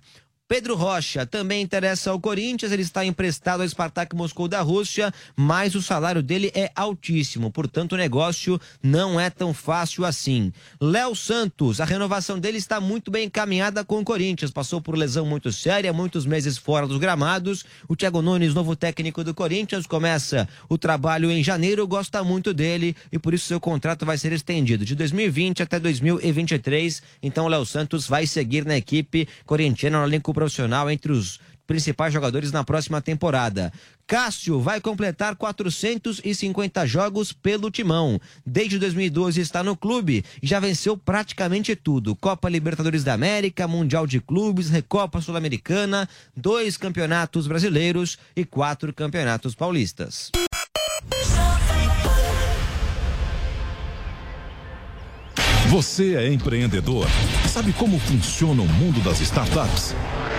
[0.48, 5.74] Pedro Rocha também interessa ao Corinthians, ele está emprestado ao Spartak Moscou da Rússia, mas
[5.74, 10.52] o salário dele é altíssimo, portanto o negócio não é tão fácil assim.
[10.80, 15.26] Léo Santos, a renovação dele está muito bem encaminhada com o Corinthians, passou por lesão
[15.26, 17.64] muito séria, muitos meses fora dos gramados.
[17.88, 22.94] O Thiago Nunes, novo técnico do Corinthians, começa o trabalho em janeiro, gosta muito dele
[23.10, 27.02] e por isso seu contrato vai ser estendido de 2020 até 2023.
[27.20, 32.12] Então o Léo Santos vai seguir na equipe corintiana no elenco profissional entre os principais
[32.12, 33.72] jogadores na próxima temporada.
[34.06, 38.20] Cássio vai completar 450 jogos pelo Timão.
[38.44, 44.06] Desde 2012 está no clube e já venceu praticamente tudo: Copa Libertadores da América, Mundial
[44.06, 46.06] de Clubes, Recopa Sul-Americana,
[46.36, 50.30] dois campeonatos brasileiros e quatro campeonatos paulistas.
[55.70, 57.08] Você é empreendedor?
[57.48, 59.94] Sabe como funciona o mundo das startups?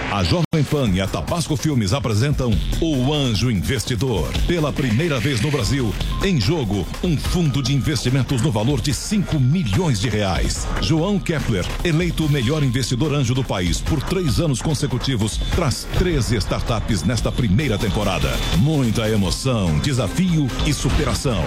[0.09, 4.31] A Jovem Pan e a Tabasco Filmes apresentam O Anjo Investidor.
[4.47, 5.93] Pela primeira vez no Brasil,
[6.23, 10.65] em jogo, um fundo de investimentos no valor de 5 milhões de reais.
[10.81, 16.37] João Kepler, eleito o melhor investidor anjo do país por três anos consecutivos, traz 13
[16.37, 18.29] startups nesta primeira temporada.
[18.59, 21.43] Muita emoção, desafio e superação.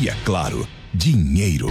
[0.00, 0.66] E é claro,
[0.98, 1.70] dinheiro.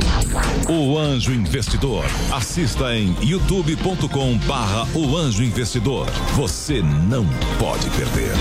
[0.69, 2.05] O Anjo Investidor.
[2.32, 6.09] Assista em youtube.com barra o Anjo Investidor.
[6.36, 7.25] Você não
[7.59, 8.32] pode perder.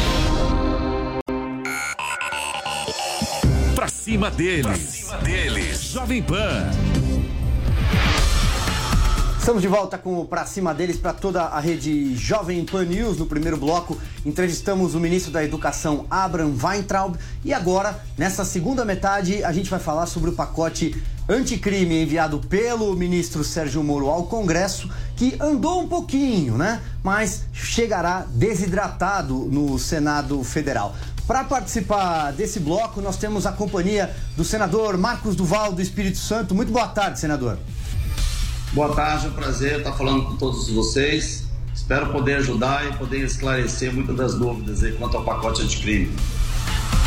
[3.75, 4.63] Pra cima deles.
[4.63, 5.91] Pra cima deles.
[5.93, 6.71] Jovem Pan.
[9.47, 13.17] Estamos de volta com o Pra Cima deles para toda a rede Jovem Pan News.
[13.17, 17.15] No primeiro bloco, entrevistamos o ministro da Educação, Abraham Weintraub.
[17.45, 22.93] E agora, nessa segunda metade, a gente vai falar sobre o pacote anticrime enviado pelo
[22.97, 26.83] ministro Sérgio Moro ao Congresso, que andou um pouquinho, né?
[27.05, 30.93] Mas chegará desidratado no Senado Federal.
[31.25, 36.53] Para participar desse bloco, nós temos a companhia do senador Marcos Duval do Espírito Santo.
[36.53, 37.57] Muito boa tarde, senador.
[38.77, 41.45] Boa tarde, é um prazer estar falando com todos vocês.
[41.75, 46.15] Espero poder ajudar e poder esclarecer muitas das dúvidas quanto ao pacote anticrime.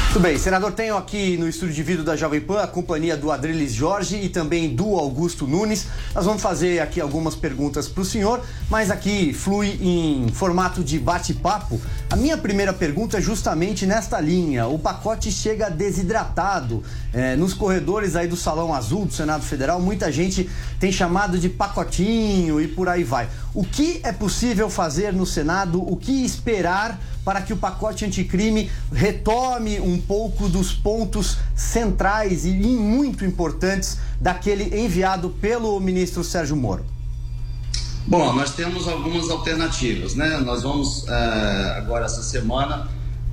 [0.10, 3.32] Muito bem, senador, tenho aqui no estúdio de vídeo da Jovem Pan a companhia do
[3.32, 5.86] Adriles Jorge e também do Augusto Nunes.
[6.16, 8.42] Nós vamos fazer aqui algumas perguntas para o senhor,
[8.72, 11.80] mas aqui flui em formato de bate-papo.
[12.10, 14.66] A minha primeira pergunta é justamente nesta linha.
[14.66, 16.84] O pacote chega desidratado.
[17.14, 20.50] É, nos corredores aí do Salão Azul do Senado Federal, muita gente
[20.80, 23.30] tem chamado de pacotinho e por aí vai.
[23.54, 25.80] O que é possível fazer no Senado?
[25.80, 32.52] O que esperar para que o pacote anticrime retome um pouco dos pontos centrais e
[32.52, 36.86] muito importantes daquele enviado pelo ministro Sérgio Moro?
[38.08, 40.38] Bom, nós temos algumas alternativas, né?
[40.40, 42.88] Nós vamos uh, agora essa semana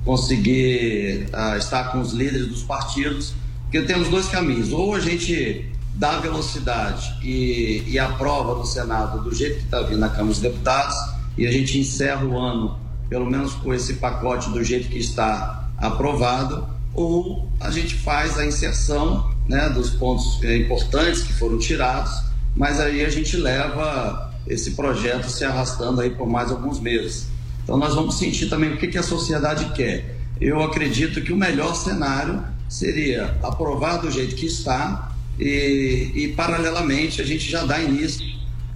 [0.05, 3.33] conseguir uh, estar com os líderes dos partidos,
[3.63, 4.71] porque temos dois caminhos.
[4.71, 9.99] Ou a gente dá velocidade e, e aprova no Senado do jeito que está vindo
[9.99, 10.95] na Câmara dos Deputados
[11.37, 12.79] e a gente encerra o ano,
[13.09, 18.45] pelo menos com esse pacote do jeito que está aprovado, ou a gente faz a
[18.45, 22.11] inserção né, dos pontos importantes que foram tirados,
[22.55, 27.27] mas aí a gente leva esse projeto se arrastando aí por mais alguns meses.
[27.63, 30.17] Então nós vamos sentir também o que, que a sociedade quer.
[30.39, 37.21] Eu acredito que o melhor cenário seria aprovar do jeito que está e, e paralelamente
[37.21, 38.25] a gente já dá início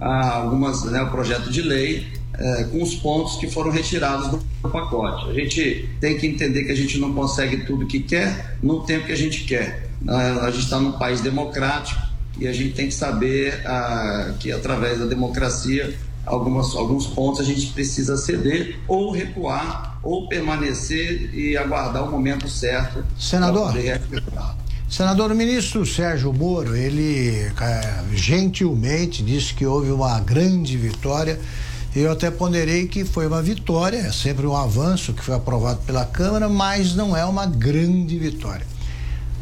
[0.00, 4.38] a algumas né, o projeto de lei é, com os pontos que foram retirados do
[4.62, 5.30] pacote.
[5.30, 9.06] A gente tem que entender que a gente não consegue tudo que quer no tempo
[9.06, 9.90] que a gente quer.
[10.06, 12.00] A gente está num país democrático
[12.38, 17.44] e a gente tem que saber ah, que através da democracia algumas, alguns pontos a
[17.44, 23.04] gente precisa ceder ou recuar ou permanecer e aguardar o momento certo.
[23.18, 23.72] Senador,
[24.88, 31.38] senador o ministro Sérgio Moro, ele é, gentilmente disse que houve uma grande vitória.
[31.94, 36.06] Eu até ponderei que foi uma vitória, é sempre um avanço que foi aprovado pela
[36.06, 38.66] Câmara, mas não é uma grande vitória.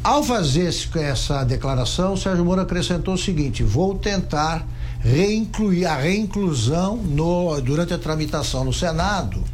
[0.02, 4.66] Ao fazer essa declaração, Sérgio Moro acrescentou o seguinte: vou tentar
[4.98, 9.44] reincluir a reinclusão no, durante a tramitação no Senado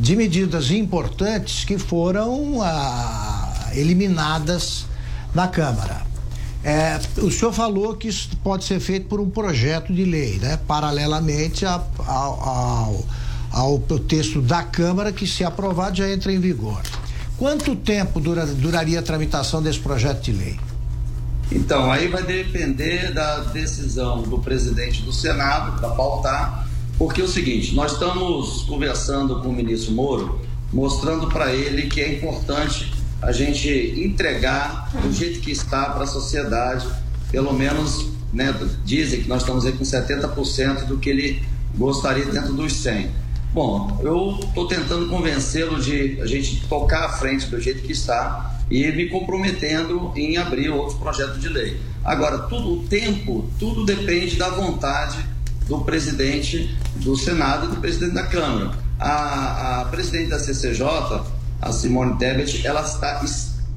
[0.00, 4.86] de medidas importantes que foram ah, eliminadas
[5.34, 6.07] na Câmara.
[6.68, 10.58] É, o senhor falou que isso pode ser feito por um projeto de lei, né?
[10.68, 13.04] Paralelamente a, ao, ao,
[13.50, 16.82] ao texto da Câmara que, se aprovado, já entra em vigor.
[17.38, 20.60] Quanto tempo dura, duraria a tramitação desse projeto de lei?
[21.50, 27.28] Então, aí vai depender da decisão do presidente do Senado para pautar, porque é o
[27.28, 30.38] seguinte: nós estamos conversando com o ministro Moro,
[30.70, 36.06] mostrando para ele que é importante a gente entregar do jeito que está para a
[36.06, 36.86] sociedade,
[37.30, 38.54] pelo menos, né,
[38.84, 41.42] dizem que nós estamos aí com 70% do que ele
[41.76, 43.08] gostaria dentro dos 100%.
[43.52, 48.60] Bom, eu estou tentando convencê-lo de a gente tocar à frente do jeito que está
[48.70, 51.80] e me comprometendo em abrir outro projeto de lei.
[52.04, 55.18] Agora, tudo o tempo, tudo depende da vontade
[55.66, 58.72] do presidente do Senado e do presidente da Câmara.
[58.98, 60.84] A, a presidente da CCJ,
[61.60, 63.24] a Simone Tebet, ela está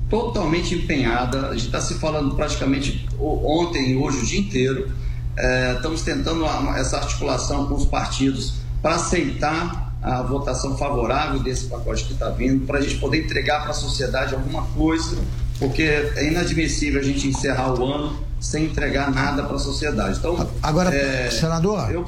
[0.09, 1.47] totalmente empenhada.
[1.47, 4.91] A gente está se falando praticamente ontem e hoje o dia inteiro.
[5.37, 12.05] É, estamos tentando essa articulação com os partidos para aceitar a votação favorável desse pacote
[12.05, 15.17] que está vindo, para a gente poder entregar para a sociedade alguma coisa,
[15.59, 20.17] porque é inadmissível a gente encerrar o ano sem entregar nada para a sociedade.
[20.17, 21.91] Então, agora, é, senador.
[21.91, 22.03] Eu,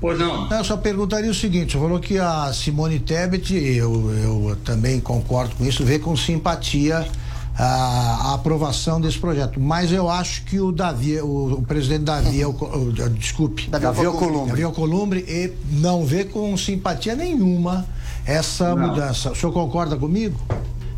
[0.00, 0.48] Pois não.
[0.50, 5.54] Eu só perguntaria o seguinte: você falou que a Simone Tebet, eu, eu também concordo
[5.56, 7.06] com isso, vê com simpatia
[7.58, 9.58] a, a, aprovação desse projeto.
[9.58, 14.50] Mas eu acho que o Davi, o, o presidente Davi, o, o, desculpe, Davi Alcolumbre.
[14.50, 17.84] Davi Alcolumbre não vê com simpatia nenhuma
[18.24, 18.88] essa não.
[18.88, 19.32] mudança.
[19.32, 20.38] O senhor concorda comigo?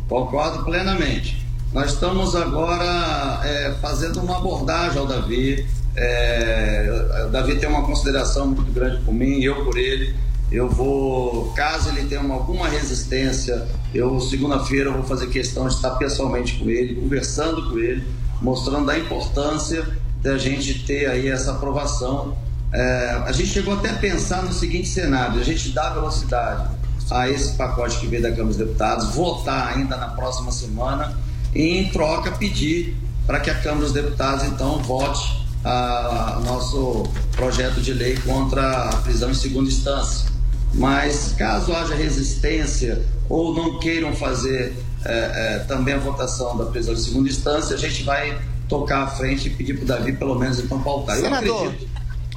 [0.07, 1.43] Concordo plenamente.
[1.73, 5.65] nós estamos agora é, fazendo uma abordagem ao Davi.
[5.95, 10.15] É, Davi tem uma consideração muito grande por mim, eu por ele.
[10.51, 15.91] Eu vou, caso ele tenha uma, alguma resistência, eu segunda-feira vou fazer questão de estar
[15.91, 18.05] pessoalmente com ele, conversando com ele,
[18.41, 19.87] mostrando a importância
[20.21, 22.37] da gente ter aí essa aprovação.
[22.73, 26.69] É, a gente chegou até a pensar no seguinte cenário: a gente dá velocidade
[27.09, 31.17] a esse pacote que veio da Câmara dos Deputados, votar ainda na próxima semana
[31.55, 37.03] e, em troca, pedir para que a Câmara dos Deputados então vote a, nosso
[37.35, 40.29] projeto de lei contra a prisão em segunda instância.
[40.73, 46.93] Mas caso haja resistência ou não queiram fazer é, é, também a votação da prisão
[46.93, 50.37] em segunda instância, a gente vai tocar à frente e pedir para o Davi pelo
[50.37, 51.17] menos então pautar.
[51.17, 51.89] Senador, Eu acredito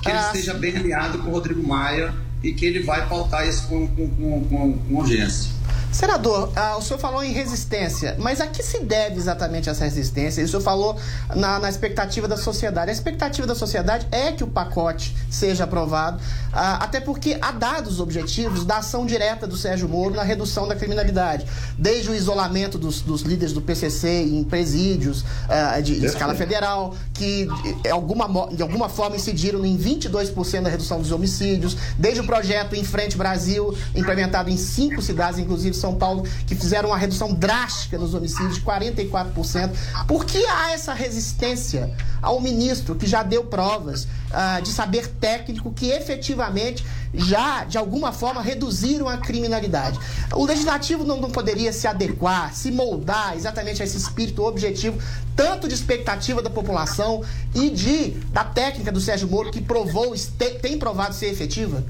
[0.03, 3.67] que ele esteja bem alinhado com o Rodrigo Maia e que ele vai pautar isso
[3.69, 4.09] com, com,
[4.45, 5.51] com, com urgência.
[5.95, 10.45] Senador, ah, o senhor falou em resistência, mas a que se deve exatamente essa resistência?
[10.45, 10.99] O senhor falou
[11.37, 12.91] na, na expectativa da sociedade.
[12.91, 16.21] A expectativa da sociedade é que o pacote seja aprovado,
[16.53, 20.75] ah, até porque há dados objetivos da ação direta do Sérgio Moro na redução da
[20.75, 21.47] criminalidade,
[21.79, 26.97] desde o isolamento dos, dos líderes do PCC em presídios ah, de, de escala federal,
[27.13, 27.47] que
[27.83, 32.75] de alguma, de alguma forma incidiram em 22% da redução dos homicídios, desde o projeto
[32.75, 37.99] Em Frente Brasil, implementado em cinco cidades, inclusive são Paulo, que fizeram uma redução drástica
[37.99, 39.71] nos homicídios, de 44%.
[40.09, 45.71] Por que há essa resistência ao ministro, que já deu provas uh, de saber técnico
[45.73, 49.99] que efetivamente já, de alguma forma, reduziram a criminalidade?
[50.33, 54.99] O legislativo não, não poderia se adequar, se moldar exatamente a esse espírito objetivo,
[55.37, 57.23] tanto de expectativa da população
[57.55, 60.15] e de da técnica do Sérgio Moro, que provou,
[60.63, 61.85] tem provado ser efetiva?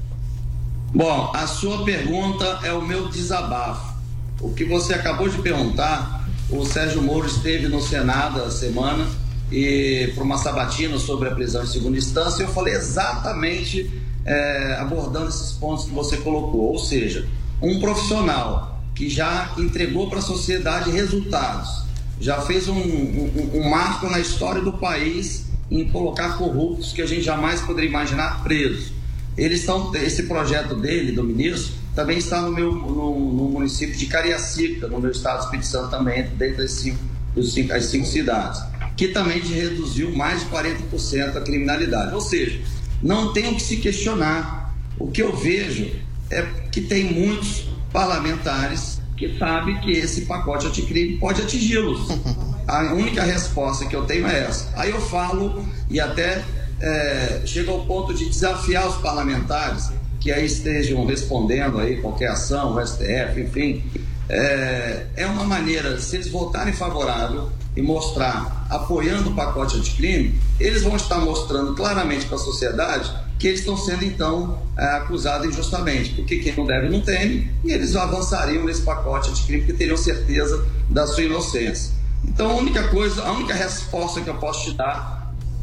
[0.95, 3.95] Bom, a sua pergunta é o meu desabafo.
[4.39, 9.05] O que você acabou de perguntar, o Sérgio Moro esteve no Senado a semana
[9.51, 13.91] e para uma sabatina sobre a prisão em segunda instância, eu falei exatamente
[14.23, 16.71] é, abordando esses pontos que você colocou.
[16.71, 17.27] Ou seja,
[17.61, 21.83] um profissional que já entregou para a sociedade resultados,
[22.21, 27.05] já fez um, um, um marco na história do país em colocar corruptos que a
[27.05, 28.94] gente jamais poderia imaginar presos
[29.37, 34.05] eles estão, esse projeto dele, do ministro, também está no meu no, no município de
[34.05, 36.99] Cariacica, no meu estado do Espírito Santo também, dentro das cinco,
[37.33, 38.61] dos cinco, as cinco cidades,
[38.97, 42.13] que também reduziu mais de 40% a criminalidade.
[42.13, 42.59] Ou seja,
[43.01, 44.73] não tem o que se questionar.
[44.97, 45.91] O que eu vejo
[46.29, 52.07] é que tem muitos parlamentares que sabem que esse pacote anticrime pode atingi-los.
[52.67, 54.71] A única resposta que eu tenho é essa.
[54.75, 56.43] Aí eu falo e até
[56.85, 62.75] é, chega ao ponto de desafiar os parlamentares que aí estejam respondendo aí qualquer ação,
[62.75, 63.83] o STF, enfim.
[64.29, 70.83] É, é uma maneira, se eles votarem favorável e mostrar apoiando o pacote anticrime, eles
[70.83, 76.11] vão estar mostrando claramente para a sociedade que eles estão sendo então é, acusados injustamente,
[76.11, 80.65] porque quem não deve não teme, e eles avançariam nesse pacote anticrime porque teriam certeza
[80.89, 81.93] da sua inocência.
[82.23, 85.14] Então a única coisa, a única resposta que eu posso te dar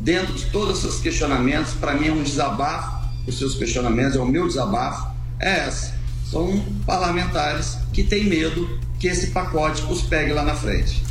[0.02, 4.26] dentro de todos esses questionamentos, para mim é um desabafo, os seus questionamentos, é o
[4.26, 5.94] meu desabafo, é essa.
[6.28, 11.02] São parlamentares que têm medo que esse pacote os pegue lá na frente.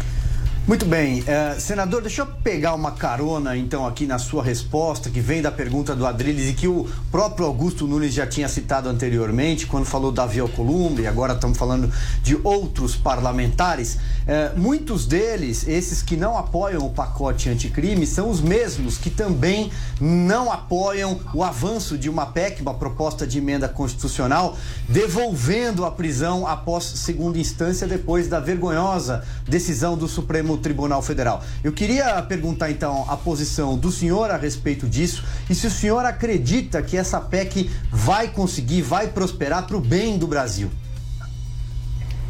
[0.67, 1.21] Muito bem.
[1.21, 5.51] Uh, senador, deixa eu pegar uma carona, então, aqui na sua resposta, que vem da
[5.51, 10.11] pergunta do Adriles e que o próprio Augusto Nunes já tinha citado anteriormente, quando falou
[10.11, 11.91] da Via Columbre, agora estamos falando
[12.21, 13.95] de outros parlamentares.
[13.95, 19.71] Uh, muitos deles, esses que não apoiam o pacote anticrime, são os mesmos que também
[19.99, 24.55] não apoiam o avanço de uma PEC, uma proposta de emenda constitucional,
[24.87, 31.43] devolvendo a prisão após segunda instância, depois da vergonhosa decisão do Supremo Supremo Tribunal Federal.
[31.63, 36.05] Eu queria perguntar então a posição do senhor a respeito disso e se o senhor
[36.05, 40.69] acredita que essa PEC vai conseguir, vai prosperar para o bem do Brasil.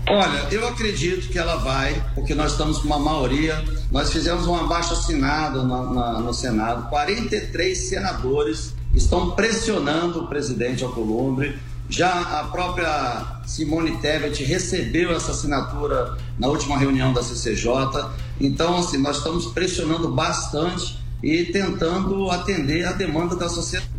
[0.10, 3.64] Olha, eu acredito que ela vai, porque nós estamos com uma maioria.
[3.92, 6.90] Nós fizemos um abaixo assinado no, na, no Senado.
[6.90, 11.58] 43 senadores estão pressionando o presidente Alcolumbre
[11.92, 18.10] já a própria Simone Tebet recebeu essa assinatura na última reunião da CCJ.
[18.40, 23.92] Então, assim, nós estamos pressionando bastante e tentando atender a demanda da sociedade.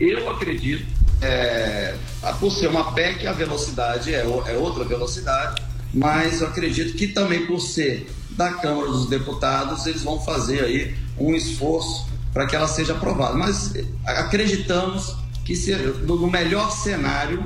[0.00, 0.84] Eu acredito,
[1.22, 1.94] é,
[2.40, 5.62] por ser uma PEC, a velocidade é, é outra velocidade,
[5.94, 10.96] mas eu acredito que também por ser da Câmara dos Deputados, eles vão fazer aí
[11.16, 13.34] um esforço para que ela seja aprovada.
[13.34, 13.72] Mas
[14.04, 15.16] acreditamos
[15.54, 17.42] que no melhor cenário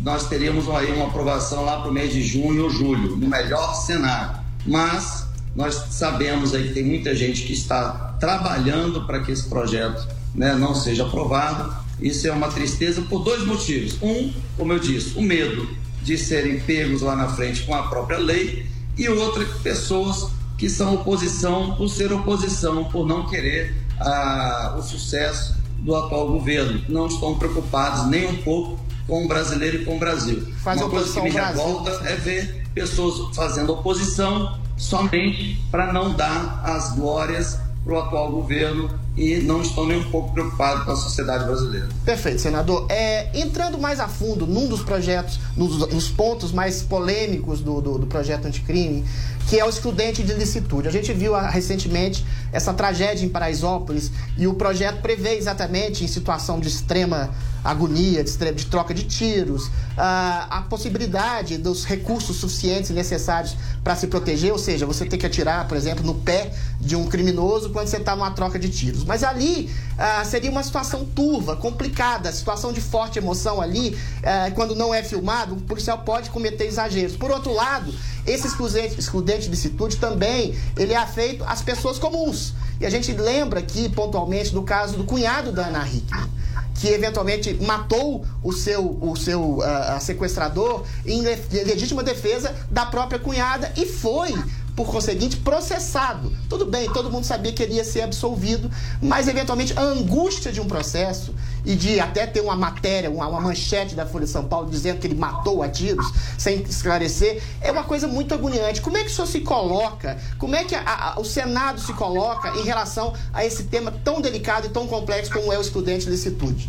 [0.00, 3.74] nós teríamos aí uma aprovação lá para o mês de junho ou julho, no melhor
[3.74, 4.40] cenário.
[4.66, 10.08] Mas Nós sabemos aí que tem muita gente que está trabalhando para que esse projeto
[10.34, 11.74] né, não seja aprovado.
[12.00, 13.98] Isso é uma tristeza por dois motivos.
[14.02, 15.68] Um, como eu disse, o medo
[16.02, 20.94] de serem pegos lá na frente com a própria lei, e outra, pessoas que são
[20.94, 26.80] oposição por ser oposição, por não querer ah, o sucesso do atual governo.
[26.88, 30.46] Não estão preocupados nem um pouco com o brasileiro e com o Brasil.
[30.62, 36.62] Faz Uma coisa que me revolta é ver pessoas fazendo oposição somente para não dar
[36.64, 40.96] as glórias para o atual governo e não estão nem um pouco preocupados com a
[40.96, 41.88] sociedade brasileira.
[42.04, 42.86] Perfeito, senador.
[42.88, 47.98] É, entrando mais a fundo num dos projetos, nos, nos pontos mais polêmicos do, do,
[47.98, 49.04] do, projeto anticrime,
[49.48, 50.88] que é o excludente de licitude.
[50.88, 56.08] A gente viu ah, recentemente essa tragédia em Paraisópolis e o projeto prevê exatamente em
[56.08, 57.30] situação de extrema
[57.62, 63.56] agonia, de, de troca de tiros, a, ah, a possibilidade dos recursos suficientes e necessários
[63.84, 67.06] para se proteger, ou seja, você tem que atirar, por exemplo, no pé de um
[67.06, 69.01] criminoso quando você está numa troca de tiros.
[69.04, 74.74] Mas ali ah, seria uma situação turva, complicada, situação de forte emoção ali, ah, quando
[74.74, 77.16] não é filmado, o policial pode cometer exageros.
[77.16, 77.92] Por outro lado,
[78.26, 82.54] esse excludente, excludente de licitude também ele é afeito às pessoas comuns.
[82.80, 86.42] E a gente lembra aqui pontualmente do caso do cunhado da Ana Hickman
[86.74, 93.72] que eventualmente matou o seu, o seu uh, sequestrador em legítima defesa da própria cunhada
[93.76, 94.34] e foi
[94.74, 96.32] por conseguinte, processado.
[96.48, 98.70] Tudo bem, todo mundo sabia que ele ia ser absolvido,
[99.02, 103.40] mas eventualmente a angústia de um processo e de até ter uma matéria, uma, uma,
[103.40, 106.06] manchete da Folha de São Paulo dizendo que ele matou a tiros,
[106.38, 108.80] sem esclarecer, é uma coisa muito agoniante.
[108.80, 111.92] Como é que o senhor se coloca, como é que a, a, o Senado se
[111.92, 116.06] coloca em relação a esse tema tão delicado e tão complexo como é o estudante
[116.06, 116.68] de licitude?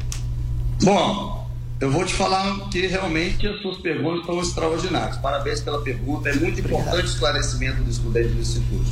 [0.83, 1.42] Bom,
[1.83, 5.17] eu vou te falar que realmente as suas perguntas estão extraordinárias.
[5.17, 6.29] Parabéns pela pergunta.
[6.29, 8.85] É muito importante o esclarecimento do estudante do Instituto.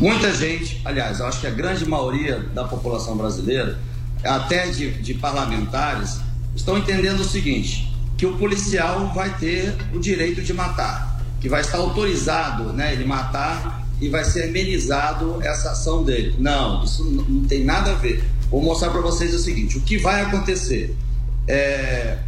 [0.00, 3.78] Muita gente, aliás, eu acho que a grande maioria da população brasileira,
[4.24, 6.20] até de, de parlamentares,
[6.56, 11.60] estão entendendo o seguinte: que o policial vai ter o direito de matar, que vai
[11.60, 16.34] estar autorizado né, ele matar e vai ser amenizado essa ação dele.
[16.38, 18.24] Não, isso não tem nada a ver.
[18.50, 20.96] Vou mostrar para vocês o seguinte: o que vai acontecer?
[21.46, 22.18] É,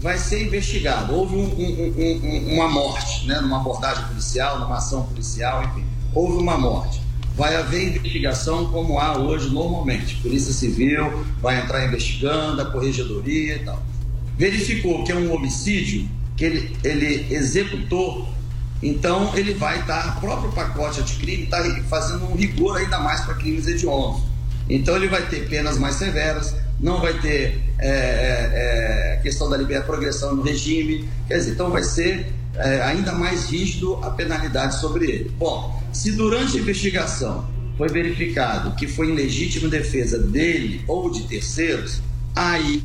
[0.00, 1.14] vai ser investigado.
[1.14, 5.84] Houve um, um, um, uma morte, né, numa abordagem policial, numa ação policial, enfim,
[6.14, 7.00] houve uma morte.
[7.36, 10.16] Vai haver investigação como há hoje normalmente.
[10.16, 13.82] Polícia Civil vai entrar investigando, a corregedoria e tal.
[14.36, 18.26] Verificou que é um homicídio, que ele, ele executou,
[18.82, 23.34] então ele vai estar, o próprio pacote anticrime está fazendo um rigor ainda mais para
[23.34, 24.22] crimes hediondos.
[24.68, 29.56] Então ele vai ter penas mais severas, não vai ter é, é, é questão da
[29.56, 34.80] liberdade progressão no regime, quer dizer, então vai ser é, ainda mais rígido a penalidade
[34.80, 35.30] sobre ele.
[35.38, 41.22] Bom, se durante a investigação foi verificado que foi em legítima defesa dele ou de
[41.22, 42.02] terceiros,
[42.34, 42.84] aí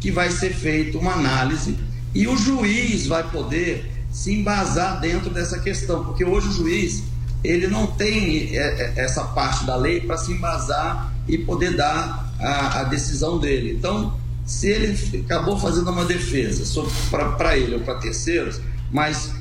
[0.00, 1.76] que vai ser feita uma análise
[2.14, 7.02] e o juiz vai poder se embasar dentro dessa questão, porque hoje o juiz
[7.42, 12.80] ele não tem é, essa parte da lei para se embasar e poder dar a,
[12.80, 13.72] a decisão dele.
[13.72, 14.14] Então,
[14.44, 18.60] se ele acabou fazendo uma defesa para ele ou para terceiros,
[18.92, 19.32] mas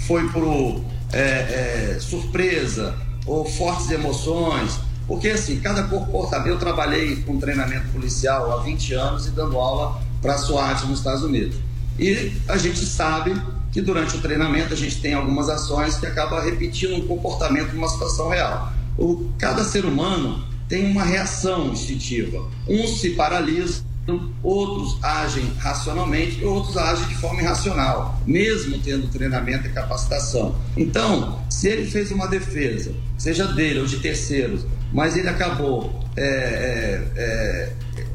[0.00, 2.94] foi por é, é, surpresa
[3.24, 9.26] ou fortes emoções, porque assim, cada comportamento, eu trabalhei com treinamento policial há 20 anos
[9.26, 11.56] e dando aula para a SWAT nos Estados Unidos.
[11.98, 13.40] E a gente sabe
[13.70, 17.88] que durante o treinamento a gente tem algumas ações que acabam repetindo um comportamento numa
[17.88, 18.72] situação real.
[18.96, 22.48] O, cada ser humano tem uma reação instintiva.
[22.68, 23.88] Uns se paralisam,
[24.42, 30.56] outros agem racionalmente outros agem de forma irracional, mesmo tendo treinamento e capacitação.
[30.76, 36.22] Então, se ele fez uma defesa, seja dele ou de terceiros, mas ele acabou é,
[36.22, 37.72] é, é,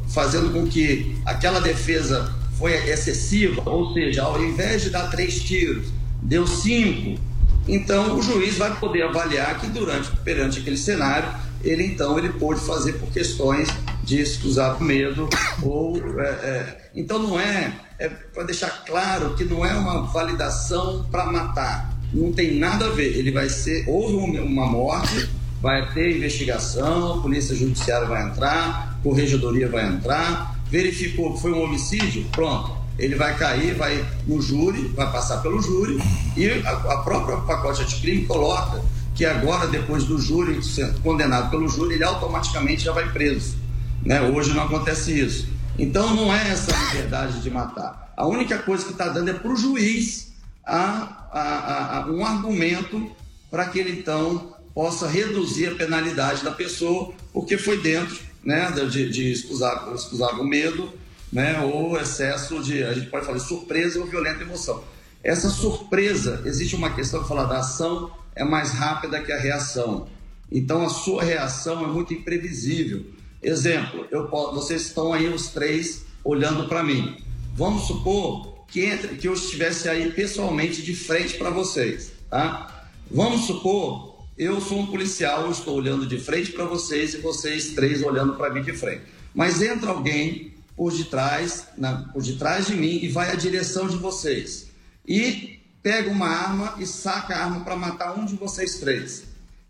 [0.10, 5.88] fazendo com que aquela defesa foi excessiva, ou seja, ao invés de dar três tiros,
[6.22, 7.20] deu cinco,
[7.68, 11.30] então o juiz vai poder avaliar que durante perante aquele cenário
[11.64, 13.70] ele então ele pôde fazer por questões
[14.04, 15.30] de excusar medo
[15.64, 21.08] ou é, é, então não é, é para deixar claro que não é uma validação
[21.10, 21.94] para matar.
[22.12, 23.18] Não tem nada a ver.
[23.18, 25.30] Ele vai ser houve uma morte
[25.62, 32.26] vai ter investigação polícia judiciária vai entrar corregedoria vai entrar verificou que foi um homicídio
[32.32, 32.76] pronto.
[32.98, 36.00] Ele vai cair, vai no júri, vai passar pelo júri
[36.36, 38.82] e a, a própria pacote anticrime coloca
[39.14, 43.58] que agora, depois do júri ser condenado pelo júri, ele automaticamente já vai preso.
[44.04, 44.22] Né?
[44.22, 45.48] Hoje não acontece isso.
[45.78, 48.14] Então não é essa liberdade de matar.
[48.16, 50.34] A única coisa que está dando é para o juiz
[50.66, 53.12] a, a, a, um argumento
[53.50, 59.10] para que ele então possa reduzir a penalidade da pessoa, porque foi dentro né, de,
[59.10, 60.92] de excusar o medo
[61.32, 64.84] né, ou excesso de, a gente pode falar, surpresa ou violenta emoção.
[65.24, 70.08] Essa surpresa, existe uma questão que fala da ação é mais rápida que a reação.
[70.52, 73.06] Então a sua reação é muito imprevisível.
[73.42, 77.18] Exemplo, eu, vocês estão aí os três olhando para mim.
[77.56, 82.88] Vamos supor que, entre, que eu estivesse aí pessoalmente de frente para vocês, tá?
[83.10, 87.74] Vamos supor, eu sou um policial, eu estou olhando de frente para vocês e vocês
[87.74, 89.04] três olhando para mim de frente.
[89.34, 93.98] Mas entra alguém por detrás, na, por detrás de mim e vai à direção de
[93.98, 94.73] vocês.
[95.06, 99.24] E pega uma arma e saca a arma para matar um de vocês três.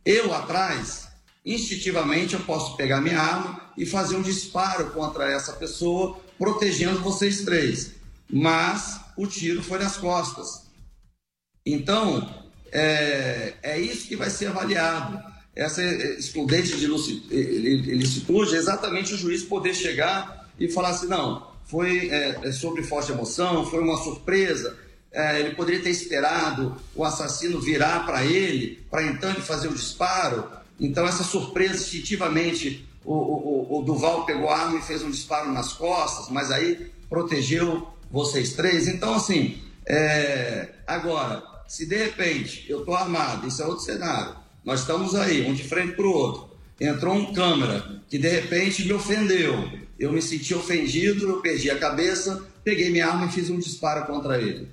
[0.05, 1.07] Eu atrás,
[1.45, 7.41] instintivamente, eu posso pegar minha arma e fazer um disparo contra essa pessoa, protegendo vocês
[7.41, 7.93] três.
[8.31, 10.63] Mas o tiro foi nas costas.
[11.65, 15.21] Então, é, é isso que vai ser avaliado.
[15.55, 22.09] Essa excludente de licitude é exatamente o juiz poder chegar e falar assim: não, foi
[22.09, 24.77] é, é, sobre forte emoção, foi uma surpresa.
[25.13, 29.73] É, ele poderia ter esperado o assassino virar para ele, para então ele fazer o
[29.73, 30.49] disparo.
[30.79, 35.51] Então, essa surpresa, instintivamente, o, o, o, Duval pegou a arma e fez um disparo
[35.51, 38.87] nas costas, mas aí protegeu vocês três.
[38.87, 40.69] Então, assim, é...
[40.87, 44.35] agora, se de repente eu estou armado, isso é outro cenário,
[44.65, 46.49] nós estamos aí, um de frente para o outro,
[46.79, 51.77] entrou um câmera que de repente me ofendeu, eu me senti ofendido, eu perdi a
[51.77, 54.67] cabeça, peguei minha arma e fiz um disparo contra ele.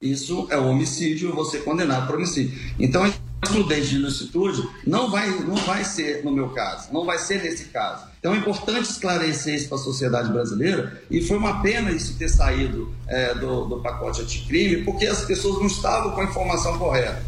[0.00, 2.52] Isso é homicídio, vou ser condenado por homicídio.
[2.78, 3.10] Então,
[3.42, 7.66] excludente de ilicitude não vai, não vai ser no meu caso, não vai ser nesse
[7.66, 8.04] caso.
[8.18, 12.28] Então é importante esclarecer isso para a sociedade brasileira e foi uma pena isso ter
[12.28, 17.24] saído é, do, do pacote anticrime, porque as pessoas não estavam com a informação correta.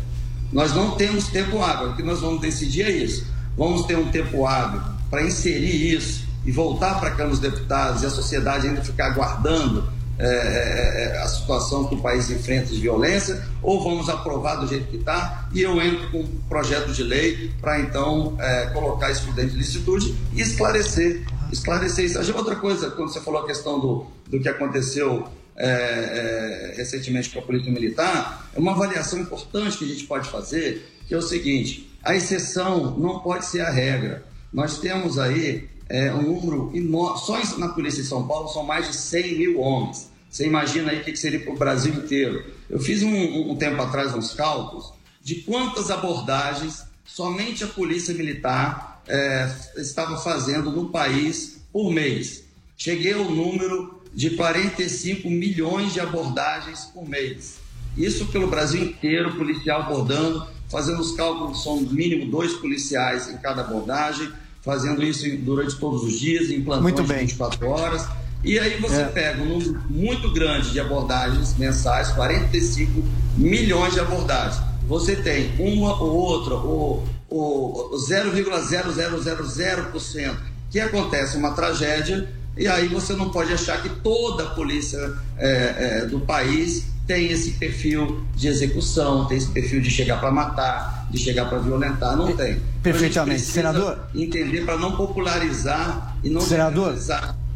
[0.52, 3.26] Nós não temos tempo hábil, o que nós vamos decidir é isso.
[3.56, 8.02] Vamos ter um tempo hábil para inserir isso e voltar para a Câmara dos Deputados
[8.02, 9.88] e a sociedade ainda ficar aguardando
[10.18, 14.66] é, é, é, a situação que o país enfrenta de violência, ou vamos aprovar do
[14.66, 19.12] jeito que está, e eu entro com um projeto de lei para então é, colocar
[19.12, 22.36] estudante de licitude e esclarecer, esclarecer isso.
[22.36, 27.42] Outra coisa, quando você falou a questão do, do que aconteceu é, recentemente com a
[27.42, 31.96] Polícia Militar, é uma avaliação importante que a gente pode fazer, que é o seguinte,
[32.02, 34.24] a exceção não pode ser a regra.
[34.52, 37.18] Nós temos aí é, um número enorme.
[37.20, 40.10] Só na Polícia de São Paulo são mais de 100 mil homens.
[40.30, 42.44] Você imagina aí o que seria para o Brasil inteiro.
[42.68, 49.02] Eu fiz um, um tempo atrás uns cálculos de quantas abordagens somente a Polícia Militar
[49.08, 52.44] é, estava fazendo no país por mês.
[52.76, 57.58] Cheguei ao número de 45 milhões de abordagens por mês.
[57.96, 63.38] Isso pelo Brasil inteiro, policial abordando, fazendo os cálculos, são no mínimo dois policiais em
[63.38, 64.30] cada abordagem
[64.68, 68.06] fazendo isso durante todos os dias, em plantões de 24 horas.
[68.44, 69.06] E aí você é.
[69.06, 73.02] pega um número muito grande de abordagens mensais, 45
[73.38, 74.62] milhões de abordagens.
[74.86, 80.36] Você tem uma ou outra, ou, ou 0,0000%,
[80.70, 86.02] que acontece uma tragédia, e aí você não pode achar que toda a polícia é,
[86.02, 90.97] é, do país tem esse perfil de execução, tem esse perfil de chegar para matar,
[91.10, 92.60] de chegar para violentar, não tem.
[92.82, 93.98] Perfeitamente, senador.
[94.14, 96.94] Entender para não popularizar e não senador,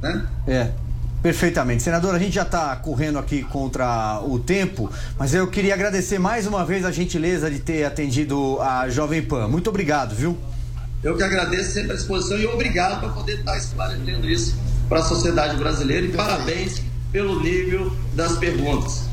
[0.00, 0.26] né?
[0.46, 0.70] É.
[1.22, 1.84] Perfeitamente.
[1.84, 6.48] Senador, a gente já está correndo aqui contra o tempo, mas eu queria agradecer mais
[6.48, 9.46] uma vez a gentileza de ter atendido a Jovem Pan.
[9.46, 10.36] Muito obrigado, viu?
[11.03, 14.57] Eu que agradeço sempre a disposição e obrigado por poder estar esclarecendo isso
[14.88, 16.82] para a sociedade brasileira e parabéns
[17.12, 19.11] pelo nível das perguntas.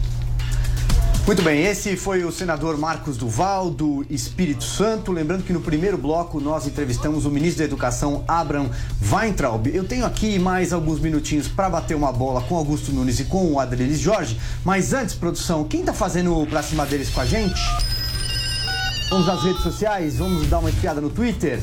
[1.30, 5.12] Muito bem, esse foi o senador Marcos Duval, do Espírito Santo.
[5.12, 8.72] Lembrando que no primeiro bloco nós entrevistamos o ministro da Educação, Abraham
[9.12, 9.68] Weintraub.
[9.68, 13.46] Eu tenho aqui mais alguns minutinhos para bater uma bola com Augusto Nunes e com
[13.52, 14.42] o Adriles Jorge.
[14.66, 17.62] Mas antes, produção, quem está fazendo pra cima deles com a gente?
[19.12, 21.62] Vamos às redes sociais, vamos dar uma espiada no Twitter.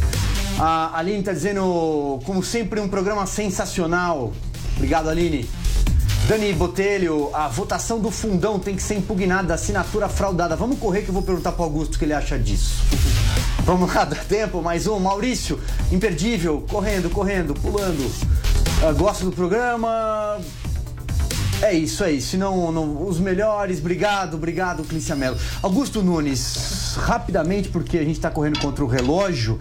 [0.61, 4.33] A Aline está dizendo, como sempre, um programa sensacional.
[4.77, 5.45] Obrigado, Aline.
[6.29, 10.57] Dani Botelho, a votação do fundão tem que ser impugnada, assinatura fraudada.
[10.57, 12.83] Vamos correr que eu vou perguntar para Augusto o que ele acha disso.
[13.62, 14.99] Vamos lá, dá tempo, mais um.
[14.99, 15.61] Maurício,
[15.93, 18.01] imperdível, correndo, correndo, pulando.
[18.01, 20.41] Uh, gosto do programa.
[21.62, 22.37] É isso, é isso.
[22.37, 25.39] Não, não, os melhores, obrigado, obrigado, Clícia Mello.
[25.62, 29.61] Augusto Nunes, rapidamente, porque a gente está correndo contra o relógio.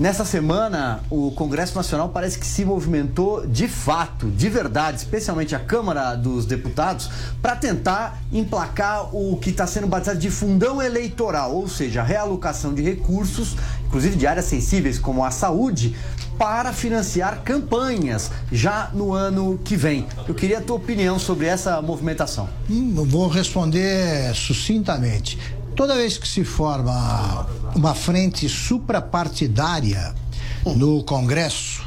[0.00, 5.58] Nessa semana, o Congresso Nacional parece que se movimentou de fato, de verdade, especialmente a
[5.58, 7.10] Câmara dos Deputados,
[7.42, 12.72] para tentar emplacar o que está sendo batizado de fundão eleitoral, ou seja, a realocação
[12.72, 13.54] de recursos,
[13.86, 15.94] inclusive de áreas sensíveis como a saúde,
[16.38, 20.06] para financiar campanhas já no ano que vem.
[20.26, 22.48] Eu queria a tua opinião sobre essa movimentação.
[22.70, 25.38] Hum, vou responder sucintamente.
[25.80, 30.14] Toda vez que se forma uma frente suprapartidária
[30.76, 31.82] no Congresso,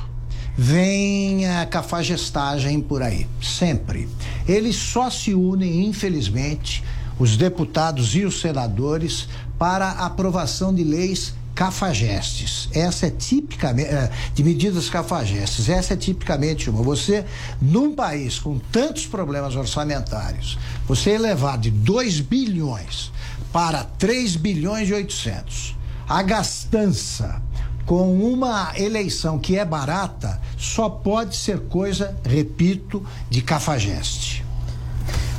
[0.58, 4.10] vem a cafagestagem por aí, sempre.
[4.48, 6.84] Eles só se unem, infelizmente,
[7.20, 9.28] os deputados e os senadores,
[9.60, 12.70] para aprovação de leis cafajestes.
[12.74, 16.82] Essa é tipicamente, é, de medidas cafajestes, essa é tipicamente uma.
[16.82, 17.24] Você,
[17.62, 23.12] num país com tantos problemas orçamentários, você elevar de 2 bilhões
[23.54, 25.76] para 3 bilhões e 800,
[26.10, 27.40] a gastança
[27.86, 34.44] com uma eleição que é barata, só pode ser coisa, repito, de cafajeste.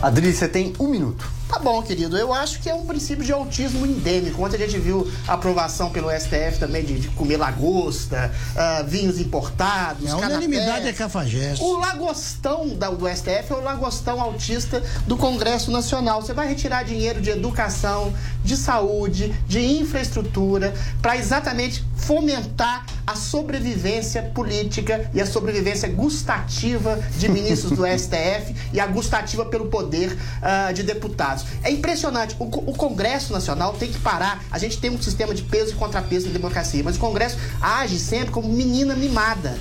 [0.00, 1.28] Adri, você tem um minuto.
[1.54, 2.18] Tá bom, querido.
[2.18, 4.44] Eu acho que é um princípio de autismo endêmico.
[4.44, 9.20] Ontem a gente viu a aprovação pelo STF também de, de comer lagosta, uh, vinhos
[9.20, 10.10] importados.
[10.10, 11.62] A unanimidade é cafajeste.
[11.62, 16.20] O lagostão da, do STF é o lagostão autista do Congresso Nacional.
[16.20, 24.22] Você vai retirar dinheiro de educação, de saúde, de infraestrutura, para exatamente fomentar a sobrevivência
[24.34, 30.72] política e a sobrevivência gustativa de ministros do STF e a gustativa pelo poder uh,
[30.72, 31.43] de deputados.
[31.62, 32.36] É impressionante.
[32.38, 34.44] O, o, Congresso Nacional tem que parar.
[34.50, 37.98] A gente tem um sistema de peso e contrapeso na democracia, mas o Congresso age
[37.98, 39.58] sempre como menina mimada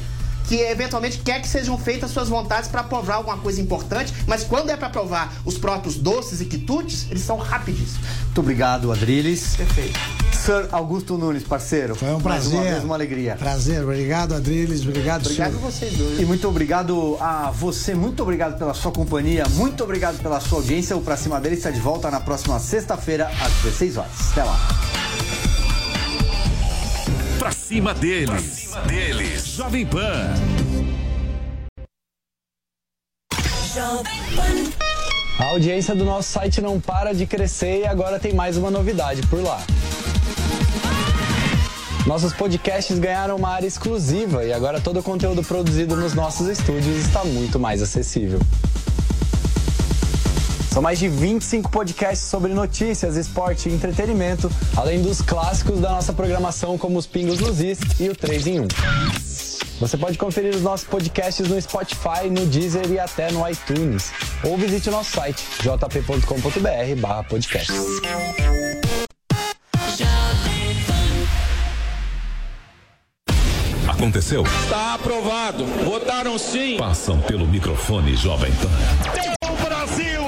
[0.47, 4.69] que eventualmente quer que sejam feitas suas vontades para aprovar alguma coisa importante, mas quando
[4.69, 8.07] é para aprovar os próprios doces e quitutes, eles são rapidíssimos.
[8.25, 9.55] Muito obrigado, Adriles.
[9.55, 9.99] Perfeito.
[10.33, 11.95] Sir Augusto Nunes, parceiro.
[11.95, 12.53] Foi um prazer.
[12.53, 13.35] Mais uma vez, uma alegria.
[13.35, 13.81] Prazer.
[13.83, 14.81] Obrigado, Adriles.
[14.81, 15.65] Obrigado, Obrigado senhor.
[15.67, 16.19] a vocês dois.
[16.19, 17.95] E muito obrigado a você.
[17.95, 19.45] Muito obrigado pela sua companhia.
[19.51, 20.97] Muito obrigado pela sua audiência.
[20.97, 24.31] O Pra Cima dele está de volta na próxima sexta-feira, às 16 horas.
[24.31, 25.02] Até lá.
[27.43, 28.29] Pra cima deles.
[28.29, 29.45] Pra cima deles.
[29.47, 30.33] Jovem Pan.
[35.37, 39.27] A audiência do nosso site não para de crescer e agora tem mais uma novidade
[39.27, 39.61] por lá.
[42.07, 46.95] Nossos podcasts ganharam uma área exclusiva e agora todo o conteúdo produzido nos nossos estúdios
[46.95, 48.39] está muito mais acessível.
[50.73, 56.11] São mais de 25 podcasts sobre notícias, esporte e entretenimento, além dos clássicos da nossa
[56.11, 58.67] programação como os Pingos nos Is e o 3 em 1.
[59.79, 64.11] Você pode conferir os nossos podcasts no Spotify, no Deezer e até no iTunes.
[64.43, 67.75] Ou visite o nosso site jp.com.br barra podcasts.
[73.87, 74.41] Aconteceu?
[74.41, 75.65] Está aprovado.
[75.85, 76.77] Votaram sim.
[76.77, 78.71] Passam pelo microfone Jovem Pan.
[79.63, 79.63] Brasil!
[79.63, 80.22] Brasil!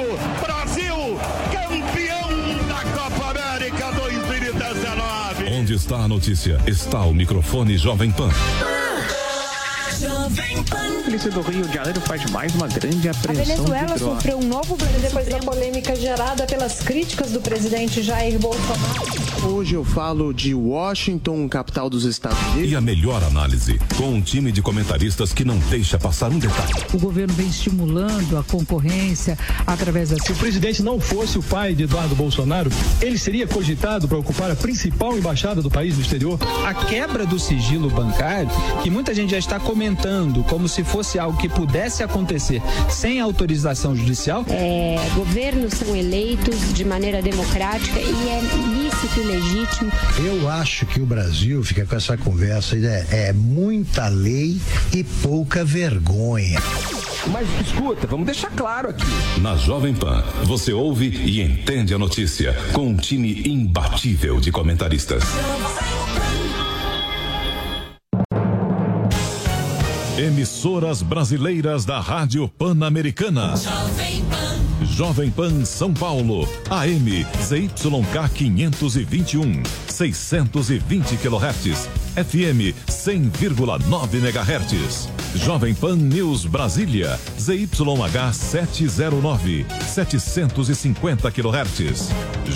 [5.86, 6.60] Está a notícia?
[6.66, 8.32] Está o microfone Jovem Pan.
[10.26, 14.48] A polícia do Rio de Janeiro faz mais uma grande apreensão A Venezuela sofreu um
[14.48, 19.06] novo depois da polêmica gerada pelas críticas do presidente Jair Bolsonaro.
[19.44, 22.72] Hoje eu falo de Washington, capital dos Estados Unidos.
[22.72, 26.74] E a melhor análise, com um time de comentaristas que não deixa passar um detalhe.
[26.92, 30.18] O governo vem estimulando a concorrência através da...
[30.18, 34.50] Se o presidente não fosse o pai de Eduardo Bolsonaro, ele seria cogitado para ocupar
[34.50, 36.40] a principal embaixada do país no exterior?
[36.66, 38.50] A quebra do sigilo bancário,
[38.82, 40.15] que muita gente já está comentando
[40.48, 44.46] como se fosse algo que pudesse acontecer sem autorização judicial.
[44.50, 48.42] É, governos são eleitos de maneira democrática e é
[48.74, 49.92] lícito e legítimo.
[50.26, 54.60] Eu acho que o Brasil fica com essa conversa, é, é muita lei
[54.94, 56.60] e pouca vergonha.
[57.28, 59.06] Mas escuta, vamos deixar claro aqui.
[59.42, 65.24] Na Jovem Pan, você ouve e entende a notícia com um time imbatível de comentaristas.
[70.18, 73.54] Emissoras brasileiras da Rádio Pan-Americana.
[73.58, 74.86] Jovem Pan.
[74.86, 85.15] Jovem Pan São Paulo, AM ZYK 521, 620 kHz, FM 100,9 MHz.
[85.36, 92.10] Jovem Pan News Brasília, ZYH 709, 750 kHz.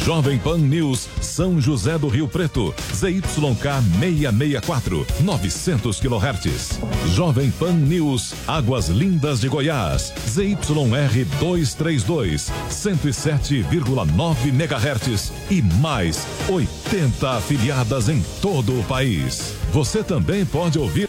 [0.05, 6.79] Jovem Pan News São José do Rio Preto, ZYK 664, 900 kHz.
[7.13, 17.37] Jovem Pan News Águas Lindas de Goiás, ZYR 232, 107,9 MHz e mais 80 50
[17.37, 19.53] afiliadas em todo o país.
[19.71, 21.07] Você também pode ouvir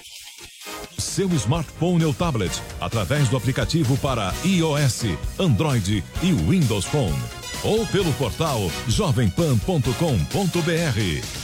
[1.11, 5.07] seu smartphone ou tablet através do aplicativo para iOS,
[5.39, 7.19] Android e Windows Phone
[7.65, 9.91] ou pelo portal jovempan.com.br.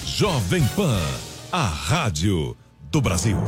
[0.06, 1.00] Jovem Pan,
[1.52, 2.56] a rádio
[2.90, 3.38] do Brasil.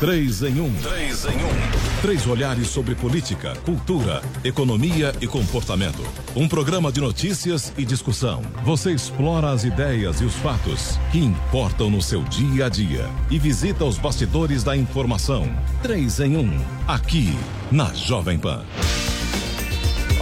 [0.00, 0.74] Três em um.
[0.82, 1.85] Três em um.
[2.06, 6.04] Três olhares sobre política, cultura, economia e comportamento.
[6.36, 8.42] Um programa de notícias e discussão.
[8.64, 13.40] Você explora as ideias e os fatos que importam no seu dia a dia e
[13.40, 15.52] visita os bastidores da informação.
[15.82, 16.56] Três em um.
[16.86, 17.36] Aqui
[17.72, 18.64] na Jovem Pan.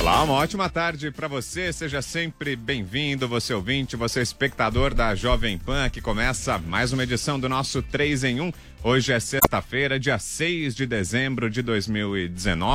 [0.05, 1.73] Olá, uma ótima tarde para você.
[1.73, 7.41] Seja sempre bem-vindo, você ouvinte, você espectador da Jovem Pan, que começa mais uma edição
[7.41, 8.53] do nosso 3 em 1.
[8.83, 12.71] Hoje é sexta-feira, dia 6 de dezembro de 2019.